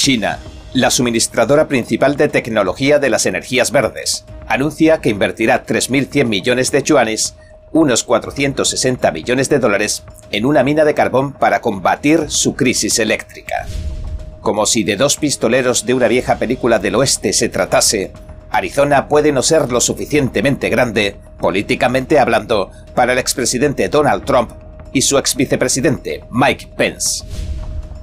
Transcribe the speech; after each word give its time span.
China, 0.00 0.38
la 0.72 0.90
suministradora 0.90 1.68
principal 1.68 2.16
de 2.16 2.28
tecnología 2.28 2.98
de 2.98 3.10
las 3.10 3.26
energías 3.26 3.70
verdes, 3.70 4.24
anuncia 4.48 5.02
que 5.02 5.10
invertirá 5.10 5.66
3.100 5.66 6.24
millones 6.24 6.70
de 6.70 6.82
yuanes, 6.82 7.34
unos 7.70 8.02
460 8.04 9.10
millones 9.10 9.50
de 9.50 9.58
dólares, 9.58 10.02
en 10.32 10.46
una 10.46 10.62
mina 10.62 10.86
de 10.86 10.94
carbón 10.94 11.34
para 11.34 11.60
combatir 11.60 12.30
su 12.30 12.54
crisis 12.54 12.98
eléctrica. 12.98 13.66
Como 14.40 14.64
si 14.64 14.84
de 14.84 14.96
dos 14.96 15.18
pistoleros 15.18 15.84
de 15.84 15.92
una 15.92 16.08
vieja 16.08 16.38
película 16.38 16.78
del 16.78 16.94
oeste 16.94 17.34
se 17.34 17.50
tratase, 17.50 18.10
Arizona 18.50 19.06
puede 19.06 19.32
no 19.32 19.42
ser 19.42 19.70
lo 19.70 19.82
suficientemente 19.82 20.70
grande, 20.70 21.16
políticamente 21.38 22.18
hablando, 22.18 22.70
para 22.94 23.12
el 23.12 23.18
expresidente 23.18 23.90
Donald 23.90 24.24
Trump 24.24 24.52
y 24.94 25.02
su 25.02 25.18
ex 25.18 25.36
vicepresidente 25.36 26.24
Mike 26.30 26.68
Pence 26.74 27.22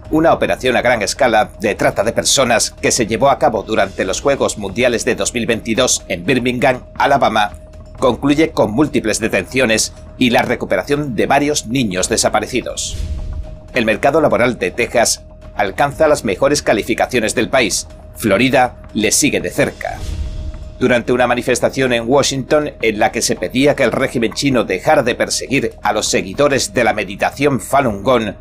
una 0.10 0.34
operación 0.34 0.78
a 0.78 0.82
gran 0.82 1.02
escala 1.02 1.52
de 1.60 1.76
trata 1.76 2.04
de 2.04 2.14
personas 2.14 2.72
que 2.72 2.92
se 2.92 3.08
llevó 3.08 3.30
a 3.30 3.40
cabo 3.40 3.64
durante 3.64 4.06
los 4.06 4.22
Juegos 4.22 4.58
Mundiales 4.58 5.06
de 5.06 5.16
2022 5.16 6.04
en 6.08 6.26
Birmingham, 6.26 6.84
Alabama, 6.96 7.54
concluye 8.00 8.52
con 8.52 8.72
múltiples 8.72 9.20
detenciones 9.20 9.94
y 10.18 10.30
la 10.30 10.44
recuperación 10.44 11.16
de 11.16 11.26
varios 11.26 11.68
niños 11.68 12.10
desaparecidos. 12.10 12.96
El 13.74 13.86
mercado 13.86 14.22
laboral 14.22 14.58
de 14.58 14.72
Texas 14.72 15.24
alcanza 15.56 16.08
las 16.08 16.24
mejores 16.24 16.62
calificaciones 16.62 17.36
del 17.36 17.50
país. 17.50 17.88
Florida 18.16 18.76
le 18.94 19.12
sigue 19.12 19.42
de 19.42 19.50
cerca. 19.50 19.98
Durante 20.80 21.12
una 21.12 21.26
manifestación 21.26 21.92
en 21.92 22.08
Washington 22.08 22.74
en 22.82 23.00
la 23.00 23.12
que 23.12 23.24
se 23.24 23.36
pedía 23.36 23.76
que 23.76 23.84
el 23.84 23.92
régimen 23.92 24.34
chino 24.34 24.64
dejara 24.64 25.02
de 25.02 25.16
perseguir 25.16 25.74
a 25.82 25.92
los 25.92 26.08
seguidores 26.08 26.74
de 26.74 26.84
la 26.84 26.94
meditación 26.94 27.60
Falun 27.60 28.04
Gong, 28.04 28.36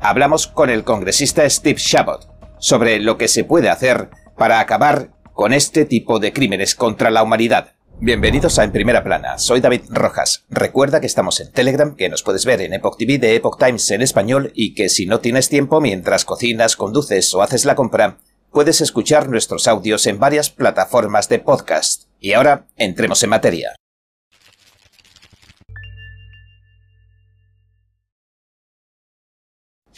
hablamos 0.00 0.46
con 0.46 0.70
el 0.70 0.84
congresista 0.84 1.48
Steve 1.48 1.78
Chabot 1.78 2.26
sobre 2.58 3.00
lo 3.00 3.18
que 3.18 3.28
se 3.28 3.44
puede 3.44 3.68
hacer 3.68 4.10
para 4.36 4.60
acabar 4.60 5.10
con 5.34 5.52
este 5.52 5.84
tipo 5.84 6.18
de 6.18 6.32
crímenes 6.32 6.74
contra 6.74 7.10
la 7.10 7.22
humanidad. 7.22 7.72
Bienvenidos 8.00 8.58
a 8.58 8.64
En 8.64 8.72
Primera 8.72 9.04
Plana, 9.04 9.38
soy 9.38 9.60
David 9.60 9.82
Rojas. 9.90 10.46
Recuerda 10.48 11.00
que 11.00 11.06
estamos 11.06 11.38
en 11.40 11.52
Telegram, 11.52 11.94
que 11.94 12.08
nos 12.08 12.22
puedes 12.22 12.46
ver 12.46 12.62
en 12.62 12.72
Epoch 12.72 12.96
TV 12.96 13.18
de 13.18 13.34
Epoch 13.34 13.58
Times 13.58 13.90
en 13.90 14.00
español 14.00 14.52
y 14.54 14.74
que 14.74 14.88
si 14.88 15.04
no 15.04 15.20
tienes 15.20 15.50
tiempo 15.50 15.80
mientras 15.82 16.24
cocinas, 16.24 16.76
conduces 16.76 17.34
o 17.34 17.42
haces 17.42 17.66
la 17.66 17.74
compra, 17.74 18.18
puedes 18.50 18.80
escuchar 18.80 19.28
nuestros 19.28 19.68
audios 19.68 20.06
en 20.06 20.18
varias 20.18 20.48
plataformas 20.48 21.28
de 21.28 21.40
podcast. 21.40 22.04
Y 22.18 22.32
ahora, 22.32 22.66
entremos 22.76 23.22
en 23.22 23.30
materia. 23.30 23.79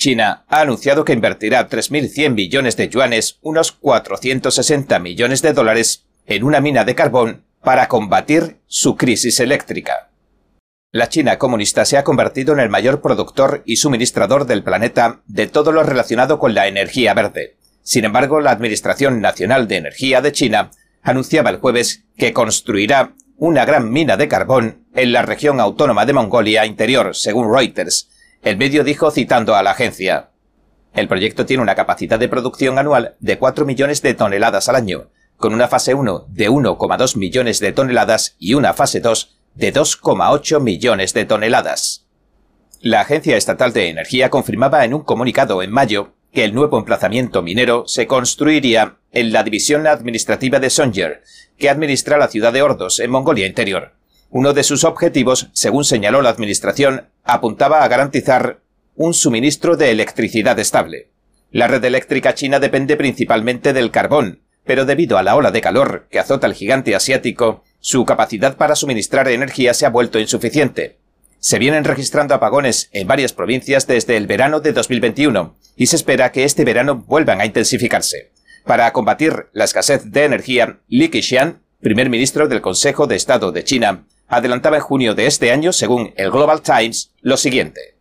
China 0.03 0.45
ha 0.49 0.63
anunciado 0.63 1.05
que 1.05 1.13
invertirá 1.13 1.69
3.100 1.69 2.35
millones 2.35 2.77
de 2.77 2.89
yuanes, 2.89 3.39
unos 3.41 3.71
460 3.71 4.99
millones 4.99 5.43
de 5.43 5.53
dólares, 5.53 6.07
en 6.27 6.43
una 6.43 6.61
mina 6.61 6.85
de 6.85 6.97
carbón 6.97 7.45
para 7.63 7.87
combatir 7.87 8.57
su 8.67 8.97
crisis 8.97 9.39
eléctrica. 9.39 10.11
La 10.91 11.09
China 11.09 11.39
comunista 11.39 11.85
se 11.85 11.99
ha 11.99 12.03
convertido 12.03 12.53
en 12.53 12.59
el 12.59 12.69
mayor 12.69 13.01
productor 13.01 13.63
y 13.65 13.77
suministrador 13.77 14.45
del 14.45 14.65
planeta 14.65 15.21
de 15.27 15.47
todo 15.47 15.71
lo 15.71 15.85
relacionado 15.85 16.41
con 16.41 16.53
la 16.53 16.67
energía 16.67 17.15
verde. 17.15 17.57
Sin 17.85 18.05
embargo, 18.05 18.41
la 18.41 18.51
Administración 18.51 19.21
Nacional 19.21 19.69
de 19.69 19.77
Energía 19.77 20.21
de 20.21 20.33
China 20.33 20.73
anunciaba 21.03 21.51
el 21.51 21.61
jueves 21.61 22.07
que 22.17 22.33
construirá 22.33 23.15
una 23.37 23.65
gran 23.65 23.93
mina 23.93 24.17
de 24.17 24.27
carbón 24.27 24.85
en 24.97 25.13
la 25.13 25.23
región 25.23 25.61
autónoma 25.61 26.07
de 26.07 26.13
Mongolia 26.13 26.67
Interior, 26.67 27.15
según 27.15 27.55
Reuters, 27.55 28.09
el 28.43 28.57
medio 28.57 28.85
dijo 28.85 29.11
citando 29.11 29.55
a 29.55 29.63
la 29.63 29.71
agencia, 29.71 30.31
el 30.95 31.09
proyecto 31.09 31.47
tiene 31.47 31.63
una 31.63 31.75
capacidad 31.75 32.19
de 32.19 32.29
producción 32.29 32.79
anual 32.79 33.15
de 33.21 33.39
4 33.39 33.65
millones 33.65 34.03
de 34.03 34.15
toneladas 34.15 34.69
al 34.69 34.77
año, 34.77 35.11
con 35.37 35.55
una 35.55 35.69
fase 35.69 35.95
1 35.95 36.27
de 36.29 36.51
1,2 36.51 37.17
millones 37.17 37.61
de 37.61 37.73
toneladas 37.73 38.37
y 38.39 38.55
una 38.55 38.75
fase 38.75 39.01
2 39.01 39.39
de 39.55 39.73
2,8 39.73 40.61
millones 40.61 41.15
de 41.15 41.25
toneladas. 41.25 42.07
La 42.81 43.03
Agencia 43.03 43.37
Estatal 43.37 43.73
de 43.73 43.89
Energía 43.89 44.29
confirmaba 44.29 44.85
en 44.85 44.93
un 44.93 45.03
comunicado 45.03 45.63
en 45.63 45.71
mayo 45.71 46.15
que 46.33 46.45
el 46.45 46.55
nuevo 46.55 46.79
emplazamiento 46.79 47.43
minero 47.43 47.85
se 47.87 48.07
construiría 48.07 48.97
en 49.13 49.33
la 49.33 49.45
división 49.45 49.87
administrativa 49.87 50.59
de 50.59 50.71
Songer, 50.71 51.23
que 51.59 51.71
administra 51.71 52.19
la 52.19 52.29
ciudad 52.29 52.53
de 52.53 52.63
Ordos, 52.63 52.99
en 53.01 53.11
Mongolia 53.11 53.47
Interior. 53.47 53.93
Uno 54.31 54.53
de 54.53 54.65
sus 54.65 54.85
objetivos, 54.85 55.49
según 55.53 55.85
señaló 55.85 56.23
la 56.23 56.31
Administración, 56.31 57.09
apuntaba 57.25 57.85
a 57.85 57.89
garantizar 57.89 58.61
un 58.95 59.15
suministro 59.15 59.77
de 59.77 59.91
electricidad 59.91 60.59
estable. 60.59 61.11
La 61.51 61.69
red 61.69 61.85
eléctrica 61.85 62.35
china 62.35 62.61
depende 62.61 62.97
principalmente 62.97 63.73
del 63.73 63.91
carbón, 63.91 64.43
pero 64.65 64.85
debido 64.85 65.19
a 65.19 65.23
la 65.23 65.37
ola 65.37 65.51
de 65.51 65.61
calor 65.61 66.07
que 66.11 66.19
azota 66.19 66.47
al 66.47 66.55
gigante 66.55 66.95
asiático, 66.95 67.65
su 67.81 68.05
capacidad 68.05 68.57
para 68.57 68.77
suministrar 68.77 69.29
energía 69.29 69.75
se 69.75 69.87
ha 69.87 69.91
vuelto 69.91 70.19
insuficiente. 70.19 70.99
Se 71.41 71.59
vienen 71.59 71.85
registrando 71.85 72.35
apagones 72.35 72.89
en 72.93 73.09
varias 73.09 73.33
provincias 73.33 73.87
desde 73.87 74.17
el 74.17 74.29
verano 74.29 74.61
de 74.61 74.73
2021 74.73 75.57
y 75.77 75.87
se 75.87 75.97
espera 75.97 76.31
que 76.31 76.45
este 76.45 76.65
verano 76.65 77.05
vuelvan 77.07 77.41
a 77.41 77.47
intensificarse. 77.47 78.31
Para 78.65 78.93
combatir 78.93 79.49
la 79.53 79.65
escasez 79.65 80.13
de 80.13 80.25
energía, 80.25 80.79
Li 80.87 81.09
Keqiang, 81.09 81.61
primer 81.81 82.11
ministro 82.11 82.47
del 82.47 82.61
Consejo 82.61 83.09
de 83.09 83.17
Estado 83.17 83.51
de 83.51 83.65
China, 83.65 84.07
adelantaba 84.33 84.79
en 84.79 84.83
junio 84.83 85.15
de 85.15 85.27
este 85.27 85.53
año, 85.53 85.75
según 85.75 86.15
el 86.17 86.31
Global 86.31 86.63
Times, 86.63 87.13
lo 87.21 87.37
siguiente. 87.37 87.99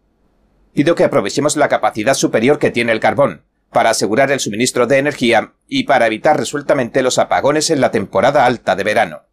Pido 0.73 0.95
que 0.95 1.03
aprovechemos 1.03 1.57
la 1.57 1.67
capacidad 1.67 2.13
superior 2.13 2.57
que 2.57 2.71
tiene 2.71 2.93
el 2.93 3.01
carbón, 3.01 3.43
para 3.69 3.89
asegurar 3.89 4.31
el 4.31 4.39
suministro 4.39 4.87
de 4.87 4.97
energía 4.97 5.51
y 5.67 5.83
para 5.83 6.07
evitar 6.07 6.37
resueltamente 6.37 7.03
los 7.03 7.19
apagones 7.19 7.69
en 7.69 7.81
la 7.81 7.91
temporada 7.91 8.45
alta 8.45 8.77
de 8.77 8.83
verano. 8.85 9.23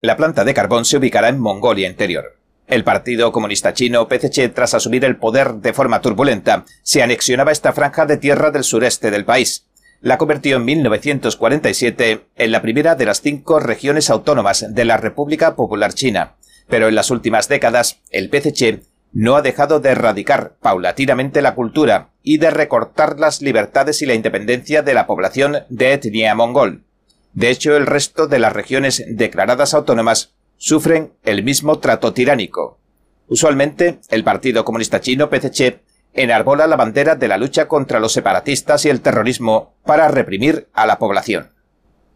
La 0.00 0.16
planta 0.16 0.44
de 0.44 0.54
carbón 0.54 0.86
se 0.86 0.96
ubicará 0.96 1.28
en 1.28 1.38
Mongolia 1.38 1.88
Interior. 1.88 2.38
El 2.66 2.84
Partido 2.84 3.30
Comunista 3.30 3.74
Chino, 3.74 4.08
PCC, 4.08 4.48
tras 4.48 4.72
asumir 4.72 5.04
el 5.04 5.18
poder 5.18 5.56
de 5.56 5.74
forma 5.74 6.00
turbulenta, 6.00 6.64
se 6.82 7.02
anexionaba 7.02 7.52
esta 7.52 7.74
franja 7.74 8.06
de 8.06 8.16
tierra 8.16 8.50
del 8.50 8.64
sureste 8.64 9.10
del 9.10 9.26
país, 9.26 9.66
la 10.04 10.18
convirtió 10.18 10.58
en 10.58 10.66
1947 10.66 12.26
en 12.36 12.52
la 12.52 12.60
primera 12.60 12.94
de 12.94 13.06
las 13.06 13.22
cinco 13.22 13.58
regiones 13.58 14.10
autónomas 14.10 14.66
de 14.68 14.84
la 14.84 14.98
República 14.98 15.56
Popular 15.56 15.94
China, 15.94 16.34
pero 16.68 16.88
en 16.88 16.94
las 16.94 17.10
últimas 17.10 17.48
décadas 17.48 18.02
el 18.10 18.28
PCC 18.28 18.82
no 19.12 19.34
ha 19.34 19.40
dejado 19.40 19.80
de 19.80 19.88
erradicar 19.88 20.56
paulatinamente 20.60 21.40
la 21.40 21.54
cultura 21.54 22.10
y 22.22 22.36
de 22.36 22.50
recortar 22.50 23.18
las 23.18 23.40
libertades 23.40 24.02
y 24.02 24.06
la 24.06 24.12
independencia 24.12 24.82
de 24.82 24.92
la 24.92 25.06
población 25.06 25.60
de 25.70 25.94
etnia 25.94 26.34
mongol. 26.34 26.84
De 27.32 27.48
hecho, 27.48 27.74
el 27.74 27.86
resto 27.86 28.26
de 28.26 28.40
las 28.40 28.52
regiones 28.52 29.02
declaradas 29.08 29.72
autónomas 29.72 30.34
sufren 30.58 31.14
el 31.22 31.42
mismo 31.42 31.78
trato 31.78 32.12
tiránico. 32.12 32.78
Usualmente, 33.26 34.00
el 34.10 34.22
Partido 34.22 34.66
Comunista 34.66 35.00
Chino 35.00 35.30
PCC 35.30 35.80
enarbola 36.14 36.66
la 36.66 36.76
bandera 36.76 37.16
de 37.16 37.28
la 37.28 37.36
lucha 37.36 37.68
contra 37.68 38.00
los 38.00 38.12
separatistas 38.12 38.84
y 38.84 38.88
el 38.88 39.00
terrorismo 39.00 39.74
para 39.84 40.08
reprimir 40.08 40.68
a 40.72 40.86
la 40.86 40.98
población. 40.98 41.50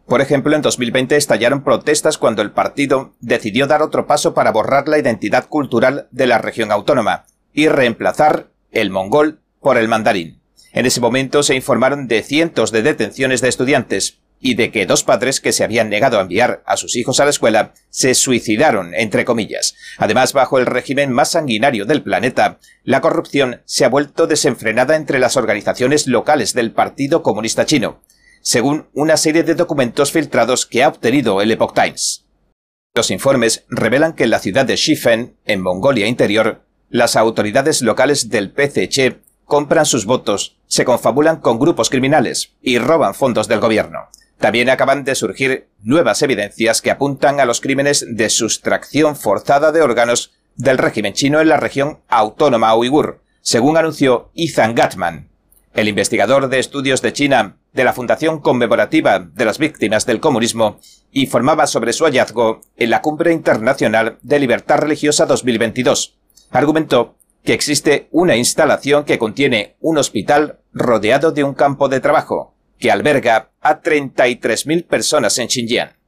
Por 0.07 0.21
ejemplo, 0.21 0.55
en 0.55 0.63
2020 0.63 1.15
estallaron 1.17 1.63
protestas 1.63 2.17
cuando 2.17 2.41
el 2.41 2.51
partido 2.51 3.13
decidió 3.19 3.67
dar 3.67 3.83
otro 3.83 4.07
paso 4.07 4.33
para 4.33 4.51
borrar 4.51 4.87
la 4.87 4.97
identidad 4.97 5.47
cultural 5.47 6.07
de 6.09 6.25
la 6.25 6.39
región 6.39 6.71
autónoma 6.71 7.25
y 7.53 7.67
reemplazar 7.67 8.47
el 8.71 8.89
mongol 8.89 9.41
por 9.61 9.77
el 9.77 9.87
mandarín. 9.87 10.41
En 10.71 10.85
ese 10.85 11.01
momento 11.01 11.43
se 11.43 11.55
informaron 11.55 12.07
de 12.07 12.23
cientos 12.23 12.71
de 12.71 12.81
detenciones 12.81 13.41
de 13.41 13.49
estudiantes, 13.49 14.19
y 14.39 14.55
de 14.55 14.71
que 14.71 14.85
dos 14.85 15.03
padres 15.03 15.41
que 15.41 15.51
se 15.51 15.63
habían 15.63 15.89
negado 15.89 16.17
a 16.17 16.21
enviar 16.21 16.63
a 16.65 16.77
sus 16.77 16.95
hijos 16.95 17.19
a 17.19 17.25
la 17.25 17.29
escuela 17.29 17.73
se 17.89 18.13
suicidaron, 18.13 18.93
entre 18.95 19.25
comillas. 19.25 19.75
Además, 19.97 20.33
bajo 20.33 20.59
el 20.59 20.65
régimen 20.65 21.11
más 21.11 21.31
sanguinario 21.31 21.85
del 21.85 22.03
planeta, 22.03 22.59
la 22.83 23.01
corrupción 23.01 23.61
se 23.65 23.85
ha 23.85 23.89
vuelto 23.89 24.27
desenfrenada 24.27 24.95
entre 24.95 25.19
las 25.19 25.37
organizaciones 25.37 26.07
locales 26.07 26.53
del 26.53 26.71
Partido 26.71 27.21
Comunista 27.21 27.65
Chino, 27.65 28.01
según 28.41 28.87
una 28.93 29.17
serie 29.17 29.43
de 29.43 29.55
documentos 29.55 30.11
filtrados 30.11 30.65
que 30.65 30.83
ha 30.83 30.87
obtenido 30.87 31.41
el 31.41 31.51
Epoch 31.51 31.73
Times. 31.73 32.25
Los 32.95 33.11
informes 33.11 33.65
revelan 33.69 34.13
que 34.13 34.23
en 34.23 34.31
la 34.31 34.39
ciudad 34.39 34.65
de 34.65 34.75
Shifen, 34.75 35.37
en 35.45 35.61
Mongolia 35.61 36.07
Interior, 36.07 36.63
las 36.89 37.15
autoridades 37.15 37.81
locales 37.81 38.29
del 38.29 38.51
PCC 38.51 39.21
compran 39.45 39.85
sus 39.85 40.05
votos, 40.05 40.57
se 40.67 40.85
confabulan 40.85 41.37
con 41.37 41.59
grupos 41.59 41.89
criminales 41.89 42.55
y 42.61 42.77
roban 42.77 43.13
fondos 43.13 43.47
del 43.47 43.59
gobierno. 43.59 44.09
También 44.39 44.69
acaban 44.69 45.03
de 45.03 45.15
surgir 45.15 45.67
nuevas 45.81 46.21
evidencias 46.21 46.81
que 46.81 46.91
apuntan 46.91 47.39
a 47.39 47.45
los 47.45 47.59
crímenes 47.59 48.05
de 48.09 48.29
sustracción 48.29 49.17
forzada 49.17 49.71
de 49.71 49.81
órganos 49.81 50.31
del 50.55 50.77
régimen 50.77 51.13
chino 51.13 51.41
en 51.41 51.49
la 51.49 51.57
región 51.57 51.99
autónoma 52.07 52.73
uigur, 52.75 53.21
según 53.41 53.75
anunció 53.77 54.31
Ethan 54.35 54.75
Gatman, 54.75 55.29
el 55.73 55.89
investigador 55.89 56.47
de 56.47 56.59
estudios 56.59 57.01
de 57.01 57.13
China 57.13 57.57
de 57.73 57.83
la 57.83 57.93
Fundación 57.93 58.39
Conmemorativa 58.39 59.19
de 59.19 59.45
las 59.45 59.57
Víctimas 59.57 60.05
del 60.05 60.21
Comunismo, 60.21 60.79
informaba 61.11 61.67
sobre 61.67 61.93
su 61.93 62.05
hallazgo 62.05 62.61
en 62.77 62.89
la 62.89 63.01
Cumbre 63.01 63.33
Internacional 63.33 64.19
de 64.21 64.39
Libertad 64.39 64.79
Religiosa 64.79 65.25
2022. 65.25 66.17
Argumentó 66.51 67.15
que 67.43 67.53
existe 67.53 68.07
una 68.11 68.37
instalación 68.37 69.03
que 69.03 69.19
contiene 69.19 69.75
un 69.79 69.97
hospital 69.97 70.59
rodeado 70.73 71.31
de 71.31 71.43
un 71.43 71.53
campo 71.53 71.89
de 71.89 71.99
trabajo, 71.99 72.55
que 72.79 72.91
alberga 72.91 73.51
a 73.61 73.81
33.000 73.81 74.87
personas 74.87 75.37
en 75.37 75.49
Xinjiang. 75.49 75.99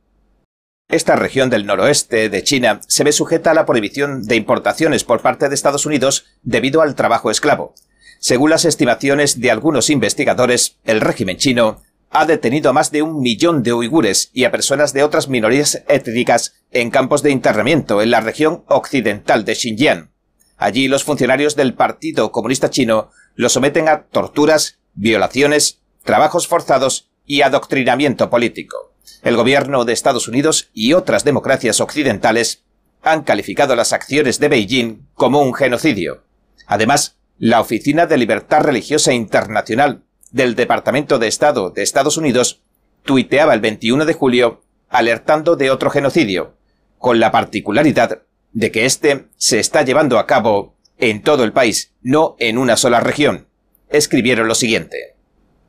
Esta 0.90 1.16
región 1.16 1.50
del 1.50 1.66
noroeste 1.66 2.30
de 2.30 2.44
China 2.44 2.82
se 2.88 3.04
ve 3.04 3.12
sujeta 3.12 3.52
a 3.52 3.54
la 3.54 3.66
prohibición 3.66 4.24
de 4.24 4.36
importaciones 4.36 5.04
por 5.04 5.22
parte 5.22 5.48
de 5.48 5.56
Estados 5.56 5.86
Unidos 5.86 6.26
debido 6.42 6.82
al 6.82 6.96
trabajo 6.96 7.32
esclavo. 7.32 7.76
Según 8.20 8.50
las 8.50 8.66
estimaciones 8.66 9.40
de 9.40 9.52
algunos 9.52 9.90
investigadores, 9.90 10.78
el 10.84 11.02
régimen 11.02 11.38
chino 11.38 11.82
ha 12.10 12.26
detenido 12.26 12.70
a 12.70 12.74
más 12.74 12.92
de 12.92 13.02
un 13.02 13.22
millón 13.22 13.64
de 13.64 13.74
uigures 13.74 14.30
y 14.34 14.44
a 14.44 14.52
personas 14.52 14.92
de 14.94 15.04
otras 15.04 15.30
minorías 15.30 15.82
étnicas 15.88 16.56
en 16.72 16.92
campos 16.92 17.24
de 17.24 17.32
internamiento 17.32 18.02
en 18.02 18.12
la 18.12 18.20
región 18.20 18.66
occidental 18.68 19.46
de 19.46 19.56
Xinjiang. 19.56 20.12
Allí 20.58 20.88
los 20.88 21.06
funcionarios 21.06 21.56
del 21.56 21.74
Partido 21.74 22.32
Comunista 22.32 22.70
Chino 22.70 23.12
los 23.36 23.54
someten 23.54 23.88
a 23.88 24.04
torturas, 24.04 24.80
violaciones, 24.94 25.81
trabajos 26.04 26.48
forzados 26.48 27.10
y 27.26 27.42
adoctrinamiento 27.42 28.30
político 28.30 28.92
el 29.24 29.36
gobierno 29.36 29.86
de 29.86 29.94
Estados 29.94 30.28
Unidos 30.28 30.70
y 30.74 30.94
otras 30.94 31.24
democracias 31.24 31.80
occidentales 31.80 32.64
han 33.04 33.24
calificado 33.24 33.76
las 33.76 33.94
acciones 33.94 34.40
de 34.40 34.48
Beijing 34.48 35.08
como 35.14 35.42
un 35.42 35.54
genocidio. 35.54 36.24
Además, 36.68 37.18
la 37.38 37.62
Oficina 37.62 38.06
de 38.06 38.18
Libertad 38.18 38.62
Religiosa 38.62 39.14
Internacional 39.14 40.04
del 40.32 40.56
Departamento 40.56 41.20
de 41.20 41.28
Estado 41.28 41.72
de 41.72 41.84
Estados 41.84 42.18
Unidos 42.18 42.62
tuiteaba 43.04 43.54
el 43.54 43.62
21 43.62 44.06
de 44.06 44.14
julio 44.14 44.62
alertando 44.90 45.56
de 45.56 45.72
otro 45.72 45.90
genocidio, 45.90 46.56
con 46.98 47.20
la 47.20 47.32
particularidad 47.32 48.22
de 48.54 48.72
que 48.72 48.86
éste 48.86 49.28
se 49.38 49.60
está 49.60 49.84
llevando 49.84 50.20
a 50.20 50.28
cabo 50.28 50.76
en 50.98 51.24
todo 51.24 51.44
el 51.44 51.54
país, 51.54 51.94
no 52.02 52.36
en 52.40 52.58
una 52.58 52.78
sola 52.78 53.00
región. 53.00 53.48
Escribieron 53.90 54.48
lo 54.48 54.56
siguiente. 54.56 55.16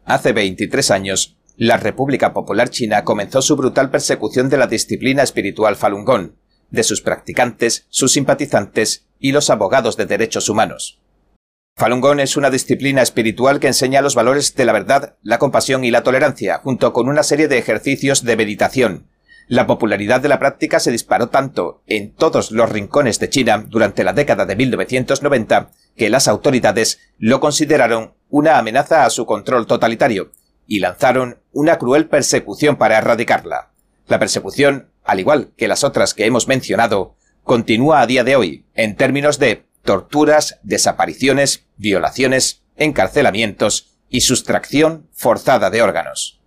Hace 0.05 0.33
23 0.33 0.91
años, 0.91 1.37
la 1.57 1.77
República 1.77 2.33
Popular 2.33 2.71
China 2.71 3.05
comenzó 3.05 3.41
su 3.41 3.57
brutal 3.57 3.91
persecución 3.91 4.49
de 4.49 4.57
la 4.57 4.67
disciplina 4.67 5.23
espiritual 5.23 5.77
Falun 5.77 6.05
Gong, 6.05 6.33
de 6.71 6.83
sus 6.83 7.03
practicantes, 7.03 7.87
sus 7.89 8.13
simpatizantes 8.13 9.07
y 9.21 9.33
los 9.33 9.49
abogados 9.49 9.97
de 9.97 10.07
derechos 10.07 10.49
humanos. 10.49 11.01
Falun 11.77 12.01
Gong 12.01 12.21
es 12.21 12.37
una 12.37 12.51
disciplina 12.51 13.01
espiritual 13.01 13.61
que 13.61 13.69
enseña 13.69 14.03
los 14.03 14.15
valores 14.15 14.55
de 14.55 14.65
la 14.65 14.73
verdad, 14.73 15.17
la 15.23 15.39
compasión 15.39 15.85
y 15.85 15.91
la 15.91 16.03
tolerancia, 16.03 16.59
junto 16.59 16.93
con 16.93 17.09
una 17.09 17.23
serie 17.23 17.49
de 17.49 17.59
ejercicios 17.59 18.25
de 18.25 18.37
meditación. 18.37 19.07
La 19.49 19.67
popularidad 19.67 20.21
de 20.21 20.29
la 20.29 20.39
práctica 20.39 20.81
se 20.81 20.91
disparó 20.91 21.29
tanto 21.29 21.83
en 21.87 22.13
todos 22.13 22.51
los 22.51 22.71
rincones 22.71 23.19
de 23.19 23.29
China 23.29 23.65
durante 23.67 24.05
la 24.05 24.13
década 24.13 24.47
de 24.47 24.57
1990 24.57 25.71
que 25.97 26.11
las 26.11 26.29
autoridades 26.29 27.01
lo 27.19 27.41
consideraron 27.41 28.15
una 28.29 28.59
amenaza 28.59 29.05
a 29.05 29.11
su 29.11 29.27
control 29.27 29.67
totalitario, 29.67 30.33
y 30.67 30.79
lanzaron 30.79 31.39
una 31.53 31.77
cruel 31.77 32.09
persecución 32.09 32.77
para 32.77 32.99
erradicarla. 32.99 33.73
La 34.07 34.19
persecución, 34.19 34.91
al 35.05 35.21
igual 35.21 35.53
que 35.57 35.69
las 35.69 35.85
otras 35.85 36.15
que 36.15 36.25
hemos 36.25 36.49
mencionado, 36.49 37.17
continúa 37.43 38.01
a 38.01 38.07
día 38.07 38.25
de 38.25 38.37
hoy 38.37 38.65
en 38.75 38.97
términos 38.97 39.39
de 39.39 39.67
torturas, 39.83 40.61
desapariciones, 40.63 41.67
violaciones, 41.77 42.63
encarcelamientos 42.77 43.99
y 44.09 44.23
sustracción 44.23 45.09
forzada 45.13 45.71
de 45.71 45.83
órganos. 45.83 46.42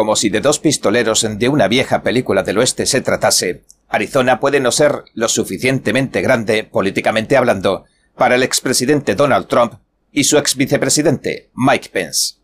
Como 0.00 0.16
si 0.16 0.30
de 0.30 0.40
dos 0.40 0.60
pistoleros 0.60 1.26
de 1.28 1.48
una 1.50 1.68
vieja 1.68 2.02
película 2.02 2.42
del 2.42 2.56
oeste 2.56 2.86
se 2.86 3.02
tratase, 3.02 3.64
Arizona 3.86 4.40
puede 4.40 4.58
no 4.58 4.72
ser 4.72 5.04
lo 5.12 5.28
suficientemente 5.28 6.22
grande, 6.22 6.64
políticamente 6.64 7.36
hablando, 7.36 7.84
para 8.16 8.36
el 8.36 8.42
expresidente 8.42 9.14
Donald 9.14 9.46
Trump 9.46 9.74
y 10.10 10.24
su 10.24 10.38
ex 10.38 10.56
vicepresidente, 10.56 11.50
Mike 11.52 11.90
Pence. 11.92 12.36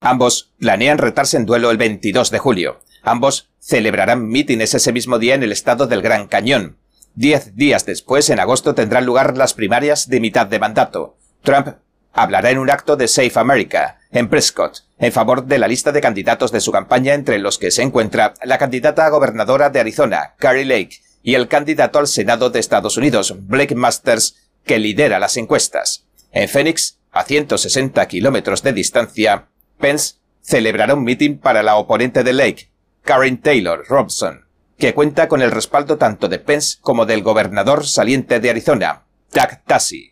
Ambos 0.00 0.54
planean 0.58 0.96
retarse 0.96 1.36
en 1.36 1.44
duelo 1.44 1.70
el 1.70 1.76
22 1.76 2.30
de 2.30 2.38
julio. 2.38 2.80
Ambos 3.02 3.50
celebrarán 3.58 4.26
mítines 4.26 4.72
ese 4.72 4.94
mismo 4.94 5.18
día 5.18 5.34
en 5.34 5.42
el 5.42 5.52
estado 5.52 5.86
del 5.86 6.00
Gran 6.00 6.28
Cañón. 6.28 6.78
Diez 7.14 7.54
días 7.56 7.84
después, 7.84 8.30
en 8.30 8.40
agosto, 8.40 8.74
tendrán 8.74 9.04
lugar 9.04 9.36
las 9.36 9.52
primarias 9.52 10.08
de 10.08 10.20
mitad 10.20 10.46
de 10.46 10.58
mandato. 10.58 11.18
Trump 11.42 11.76
hablará 12.14 12.50
en 12.50 12.58
un 12.58 12.70
acto 12.70 12.96
de 12.96 13.06
Safe 13.06 13.38
America, 13.38 13.98
en 14.10 14.30
Prescott, 14.30 14.78
en 15.00 15.12
favor 15.12 15.46
de 15.46 15.58
la 15.58 15.66
lista 15.66 15.92
de 15.92 16.02
candidatos 16.02 16.52
de 16.52 16.60
su 16.60 16.70
campaña 16.70 17.14
entre 17.14 17.38
los 17.38 17.58
que 17.58 17.70
se 17.70 17.82
encuentra 17.82 18.34
la 18.44 18.58
candidata 18.58 19.06
a 19.06 19.10
gobernadora 19.10 19.70
de 19.70 19.80
Arizona, 19.80 20.34
Carrie 20.38 20.66
Lake, 20.66 21.00
y 21.22 21.34
el 21.34 21.48
candidato 21.48 21.98
al 21.98 22.06
Senado 22.06 22.50
de 22.50 22.60
Estados 22.60 22.96
Unidos, 22.98 23.34
Blake 23.40 23.74
Masters, 23.74 24.36
que 24.64 24.78
lidera 24.78 25.18
las 25.18 25.38
encuestas. 25.38 26.04
En 26.32 26.48
Phoenix, 26.48 26.98
a 27.12 27.24
160 27.24 28.06
kilómetros 28.08 28.62
de 28.62 28.74
distancia, 28.74 29.48
Pence 29.78 30.16
celebrará 30.42 30.94
un 30.94 31.02
mitin 31.02 31.38
para 31.38 31.62
la 31.62 31.76
oponente 31.76 32.22
de 32.22 32.34
Lake, 32.34 32.70
Karen 33.02 33.40
Taylor 33.40 33.84
Robson, 33.88 34.44
que 34.78 34.94
cuenta 34.94 35.28
con 35.28 35.40
el 35.40 35.50
respaldo 35.50 35.96
tanto 35.96 36.28
de 36.28 36.38
Pence 36.38 36.76
como 36.80 37.06
del 37.06 37.22
gobernador 37.22 37.86
saliente 37.86 38.38
de 38.38 38.50
Arizona, 38.50 39.04
Doug 39.32 39.64
Tassi. 39.66 40.09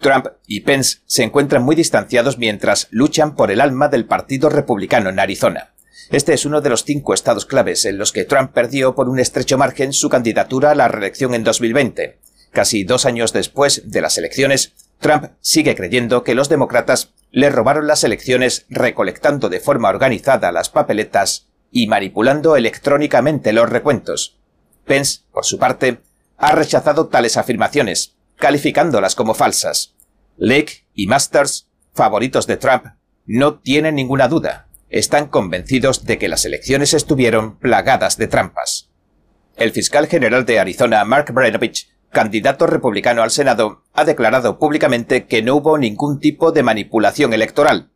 Trump 0.00 0.26
y 0.46 0.60
Pence 0.60 0.98
se 1.06 1.24
encuentran 1.24 1.62
muy 1.62 1.74
distanciados 1.74 2.38
mientras 2.38 2.88
luchan 2.90 3.34
por 3.34 3.50
el 3.50 3.60
alma 3.60 3.88
del 3.88 4.06
Partido 4.06 4.48
Republicano 4.48 5.10
en 5.10 5.18
Arizona. 5.18 5.72
Este 6.10 6.32
es 6.32 6.46
uno 6.46 6.60
de 6.60 6.70
los 6.70 6.84
cinco 6.84 7.12
estados 7.12 7.44
claves 7.44 7.84
en 7.84 7.98
los 7.98 8.12
que 8.12 8.24
Trump 8.24 8.52
perdió 8.52 8.94
por 8.94 9.08
un 9.08 9.18
estrecho 9.18 9.58
margen 9.58 9.92
su 9.92 10.08
candidatura 10.08 10.70
a 10.70 10.74
la 10.74 10.88
reelección 10.88 11.34
en 11.34 11.44
2020. 11.44 12.18
Casi 12.52 12.84
dos 12.84 13.04
años 13.04 13.32
después 13.32 13.90
de 13.90 14.00
las 14.00 14.16
elecciones, 14.16 14.72
Trump 15.00 15.32
sigue 15.40 15.74
creyendo 15.74 16.24
que 16.24 16.34
los 16.34 16.48
demócratas 16.48 17.12
le 17.30 17.50
robaron 17.50 17.86
las 17.86 18.04
elecciones 18.04 18.64
recolectando 18.70 19.48
de 19.48 19.60
forma 19.60 19.90
organizada 19.90 20.50
las 20.50 20.70
papeletas 20.70 21.48
y 21.70 21.86
manipulando 21.88 22.56
electrónicamente 22.56 23.52
los 23.52 23.68
recuentos. 23.68 24.38
Pence, 24.86 25.20
por 25.30 25.44
su 25.44 25.58
parte, 25.58 26.00
ha 26.38 26.52
rechazado 26.52 27.08
tales 27.08 27.36
afirmaciones, 27.36 28.14
calificándolas 28.38 29.14
como 29.14 29.34
falsas. 29.34 29.94
Lake 30.36 30.86
y 30.94 31.06
Masters, 31.06 31.68
favoritos 31.92 32.46
de 32.46 32.56
Trump, 32.56 32.84
no 33.26 33.58
tienen 33.58 33.96
ninguna 33.96 34.28
duda. 34.28 34.68
Están 34.88 35.28
convencidos 35.28 36.04
de 36.04 36.16
que 36.18 36.28
las 36.28 36.44
elecciones 36.44 36.94
estuvieron 36.94 37.58
plagadas 37.58 38.16
de 38.16 38.28
trampas. 38.28 38.90
El 39.56 39.72
fiscal 39.72 40.06
general 40.06 40.46
de 40.46 40.60
Arizona, 40.60 41.04
Mark 41.04 41.32
Brainovich, 41.32 41.90
candidato 42.10 42.66
republicano 42.66 43.22
al 43.22 43.30
Senado, 43.30 43.82
ha 43.92 44.04
declarado 44.04 44.58
públicamente 44.58 45.26
que 45.26 45.42
no 45.42 45.56
hubo 45.56 45.76
ningún 45.76 46.20
tipo 46.20 46.52
de 46.52 46.62
manipulación 46.62 47.34
electoral. 47.34 47.90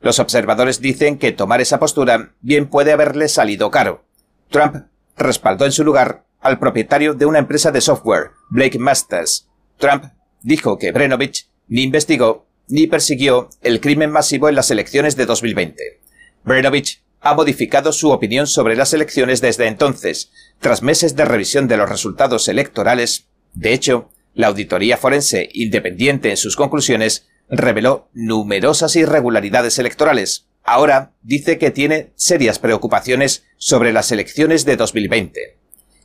Los 0.00 0.18
observadores 0.18 0.80
dicen 0.80 1.18
que 1.18 1.32
tomar 1.32 1.60
esa 1.60 1.78
postura 1.78 2.34
bien 2.40 2.68
puede 2.68 2.92
haberle 2.92 3.28
salido 3.28 3.70
caro. 3.70 4.04
Trump 4.50 4.88
respaldó 5.16 5.64
en 5.64 5.72
su 5.72 5.84
lugar 5.84 6.26
al 6.40 6.58
propietario 6.58 7.14
de 7.14 7.26
una 7.26 7.38
empresa 7.38 7.70
de 7.70 7.80
software, 7.80 8.32
Blake 8.50 8.78
Masters. 8.78 9.48
Trump 9.78 10.04
dijo 10.42 10.78
que 10.78 10.92
Brenovich 10.92 11.48
ni 11.68 11.82
investigó 11.82 12.46
ni 12.68 12.86
persiguió 12.86 13.50
el 13.62 13.80
crimen 13.80 14.10
masivo 14.10 14.48
en 14.48 14.54
las 14.54 14.70
elecciones 14.70 15.16
de 15.16 15.26
2020. 15.26 16.00
Brenovich 16.44 17.02
ha 17.20 17.34
modificado 17.34 17.92
su 17.92 18.10
opinión 18.10 18.46
sobre 18.46 18.76
las 18.76 18.92
elecciones 18.92 19.40
desde 19.40 19.66
entonces, 19.66 20.32
tras 20.60 20.82
meses 20.82 21.16
de 21.16 21.24
revisión 21.24 21.68
de 21.68 21.76
los 21.76 21.88
resultados 21.88 22.48
electorales 22.48 23.28
de 23.56 23.72
hecho, 23.72 24.10
la 24.34 24.48
auditoría 24.48 24.98
forense 24.98 25.48
independiente 25.54 26.28
en 26.28 26.36
sus 26.36 26.56
conclusiones 26.56 27.26
reveló 27.48 28.10
numerosas 28.12 28.94
irregularidades 28.96 29.78
electorales. 29.78 30.46
Ahora 30.62 31.14
dice 31.22 31.56
que 31.56 31.70
tiene 31.70 32.12
serias 32.16 32.58
preocupaciones 32.58 33.46
sobre 33.56 33.94
las 33.94 34.12
elecciones 34.12 34.66
de 34.66 34.76
2020. 34.76 35.56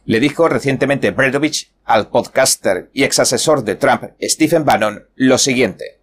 Le 0.06 0.20
dijo 0.20 0.48
recientemente 0.48 1.12
Bredovich 1.12 1.74
al 1.86 2.10
podcaster 2.10 2.90
y 2.94 3.04
ex 3.04 3.20
asesor 3.20 3.64
de 3.64 3.76
Trump, 3.76 4.04
Stephen 4.22 4.66
Bannon, 4.66 5.08
lo 5.16 5.38
siguiente. 5.38 6.00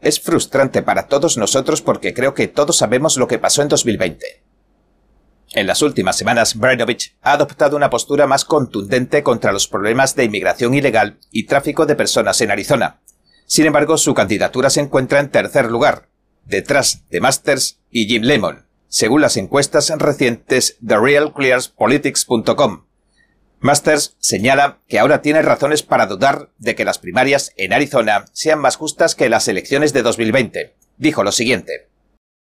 Es 0.00 0.20
frustrante 0.20 0.82
para 0.82 1.06
todos 1.06 1.38
nosotros 1.38 1.82
porque 1.82 2.14
creo 2.14 2.34
que 2.34 2.48
todos 2.48 2.76
sabemos 2.76 3.16
lo 3.16 3.26
que 3.26 3.38
pasó 3.38 3.62
en 3.62 3.68
2020. 3.68 4.42
En 5.54 5.66
las 5.66 5.80
últimas 5.80 6.16
semanas, 6.16 6.56
Brainovich 6.56 7.16
ha 7.22 7.32
adoptado 7.32 7.76
una 7.76 7.88
postura 7.88 8.26
más 8.26 8.44
contundente 8.44 9.22
contra 9.22 9.52
los 9.52 9.66
problemas 9.66 10.14
de 10.14 10.24
inmigración 10.24 10.74
ilegal 10.74 11.18
y 11.30 11.44
tráfico 11.44 11.86
de 11.86 11.96
personas 11.96 12.40
en 12.42 12.50
Arizona. 12.50 13.00
Sin 13.46 13.64
embargo, 13.64 13.96
su 13.96 14.12
candidatura 14.12 14.68
se 14.68 14.80
encuentra 14.80 15.20
en 15.20 15.30
tercer 15.30 15.70
lugar, 15.70 16.10
detrás 16.44 17.08
de 17.08 17.22
Masters 17.22 17.80
y 17.90 18.06
Jim 18.06 18.24
Lemon, 18.24 18.66
según 18.88 19.22
las 19.22 19.38
encuestas 19.38 19.90
recientes 19.98 20.76
de 20.80 20.98
realclearspolitics.com. 20.98 22.87
Masters 23.60 24.16
señala 24.20 24.78
que 24.86 25.00
ahora 25.00 25.20
tiene 25.20 25.42
razones 25.42 25.82
para 25.82 26.06
dudar 26.06 26.50
de 26.58 26.76
que 26.76 26.84
las 26.84 26.98
primarias 26.98 27.52
en 27.56 27.72
Arizona 27.72 28.26
sean 28.32 28.60
más 28.60 28.76
justas 28.76 29.16
que 29.16 29.28
las 29.28 29.48
elecciones 29.48 29.92
de 29.92 30.02
2020. 30.02 30.76
Dijo 30.96 31.24
lo 31.24 31.32
siguiente. 31.32 31.88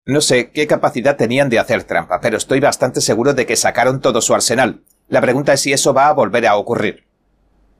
No 0.06 0.20
sé 0.20 0.50
qué 0.50 0.66
capacidad 0.68 1.16
tenían 1.16 1.50
de 1.50 1.58
hacer 1.58 1.82
trampa, 1.84 2.20
pero 2.20 2.36
estoy 2.36 2.60
bastante 2.60 3.00
seguro 3.00 3.34
de 3.34 3.44
que 3.44 3.56
sacaron 3.56 4.00
todo 4.00 4.20
su 4.20 4.34
arsenal. 4.34 4.82
La 5.08 5.20
pregunta 5.20 5.52
es 5.52 5.60
si 5.60 5.72
eso 5.72 5.92
va 5.92 6.08
a 6.08 6.12
volver 6.12 6.46
a 6.46 6.56
ocurrir. 6.56 7.06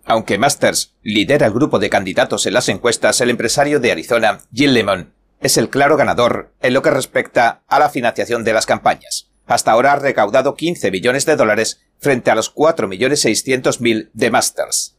Aunque 0.04 0.38
Masters 0.38 0.96
lidera 1.02 1.46
el 1.46 1.52
grupo 1.52 1.78
de 1.78 1.90
candidatos 1.90 2.46
en 2.46 2.54
las 2.54 2.68
encuestas, 2.68 3.20
el 3.20 3.30
empresario 3.30 3.78
de 3.78 3.92
Arizona, 3.92 4.40
Jill 4.52 4.74
Lemon, 4.74 5.14
es 5.40 5.56
el 5.56 5.70
claro 5.70 5.96
ganador 5.96 6.52
en 6.60 6.74
lo 6.74 6.82
que 6.82 6.90
respecta 6.90 7.62
a 7.68 7.78
la 7.78 7.88
financiación 7.88 8.42
de 8.42 8.52
las 8.52 8.66
campañas. 8.66 9.29
Hasta 9.46 9.72
ahora 9.72 9.92
ha 9.92 9.96
recaudado 9.96 10.54
15 10.54 10.90
billones 10.90 11.26
de 11.26 11.36
dólares 11.36 11.80
frente 11.98 12.30
a 12.30 12.34
los 12.34 12.54
4.600.000 12.54 14.10
de 14.12 14.30
Masters. 14.30 14.96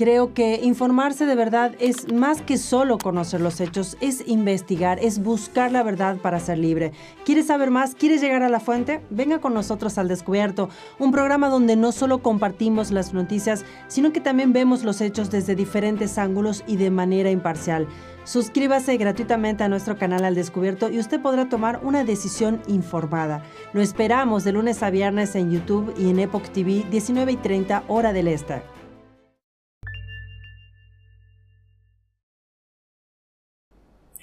Creo 0.00 0.32
que 0.32 0.60
informarse 0.62 1.26
de 1.26 1.34
verdad 1.34 1.72
es 1.78 2.10
más 2.10 2.40
que 2.40 2.56
solo 2.56 2.96
conocer 2.96 3.42
los 3.42 3.60
hechos, 3.60 3.98
es 4.00 4.26
investigar, 4.26 4.98
es 4.98 5.22
buscar 5.22 5.72
la 5.72 5.82
verdad 5.82 6.16
para 6.16 6.40
ser 6.40 6.56
libre. 6.56 6.92
¿Quieres 7.26 7.48
saber 7.48 7.70
más? 7.70 7.94
¿Quieres 7.94 8.22
llegar 8.22 8.42
a 8.42 8.48
la 8.48 8.60
fuente? 8.60 9.02
Venga 9.10 9.42
con 9.42 9.52
nosotros 9.52 9.98
al 9.98 10.08
Descubierto, 10.08 10.70
un 10.98 11.12
programa 11.12 11.50
donde 11.50 11.76
no 11.76 11.92
solo 11.92 12.22
compartimos 12.22 12.92
las 12.92 13.12
noticias, 13.12 13.66
sino 13.88 14.10
que 14.10 14.22
también 14.22 14.54
vemos 14.54 14.84
los 14.84 15.02
hechos 15.02 15.30
desde 15.30 15.54
diferentes 15.54 16.16
ángulos 16.16 16.64
y 16.66 16.76
de 16.76 16.90
manera 16.90 17.30
imparcial. 17.30 17.86
Suscríbase 18.24 18.96
gratuitamente 18.96 19.64
a 19.64 19.68
nuestro 19.68 19.96
canal 19.96 20.24
Al 20.24 20.34
Descubierto 20.34 20.90
y 20.90 20.98
usted 20.98 21.20
podrá 21.20 21.48
tomar 21.48 21.80
una 21.82 22.04
decisión 22.04 22.60
informada. 22.66 23.42
Lo 23.72 23.80
esperamos 23.80 24.44
de 24.44 24.52
lunes 24.52 24.82
a 24.82 24.90
viernes 24.90 25.34
en 25.34 25.50
YouTube 25.50 25.94
y 25.98 26.10
en 26.10 26.18
Epoch 26.20 26.48
TV 26.50 26.84
19 26.90 27.32
y 27.32 27.36
30 27.36 27.84
hora 27.88 28.12
del 28.12 28.28
este. 28.28 28.62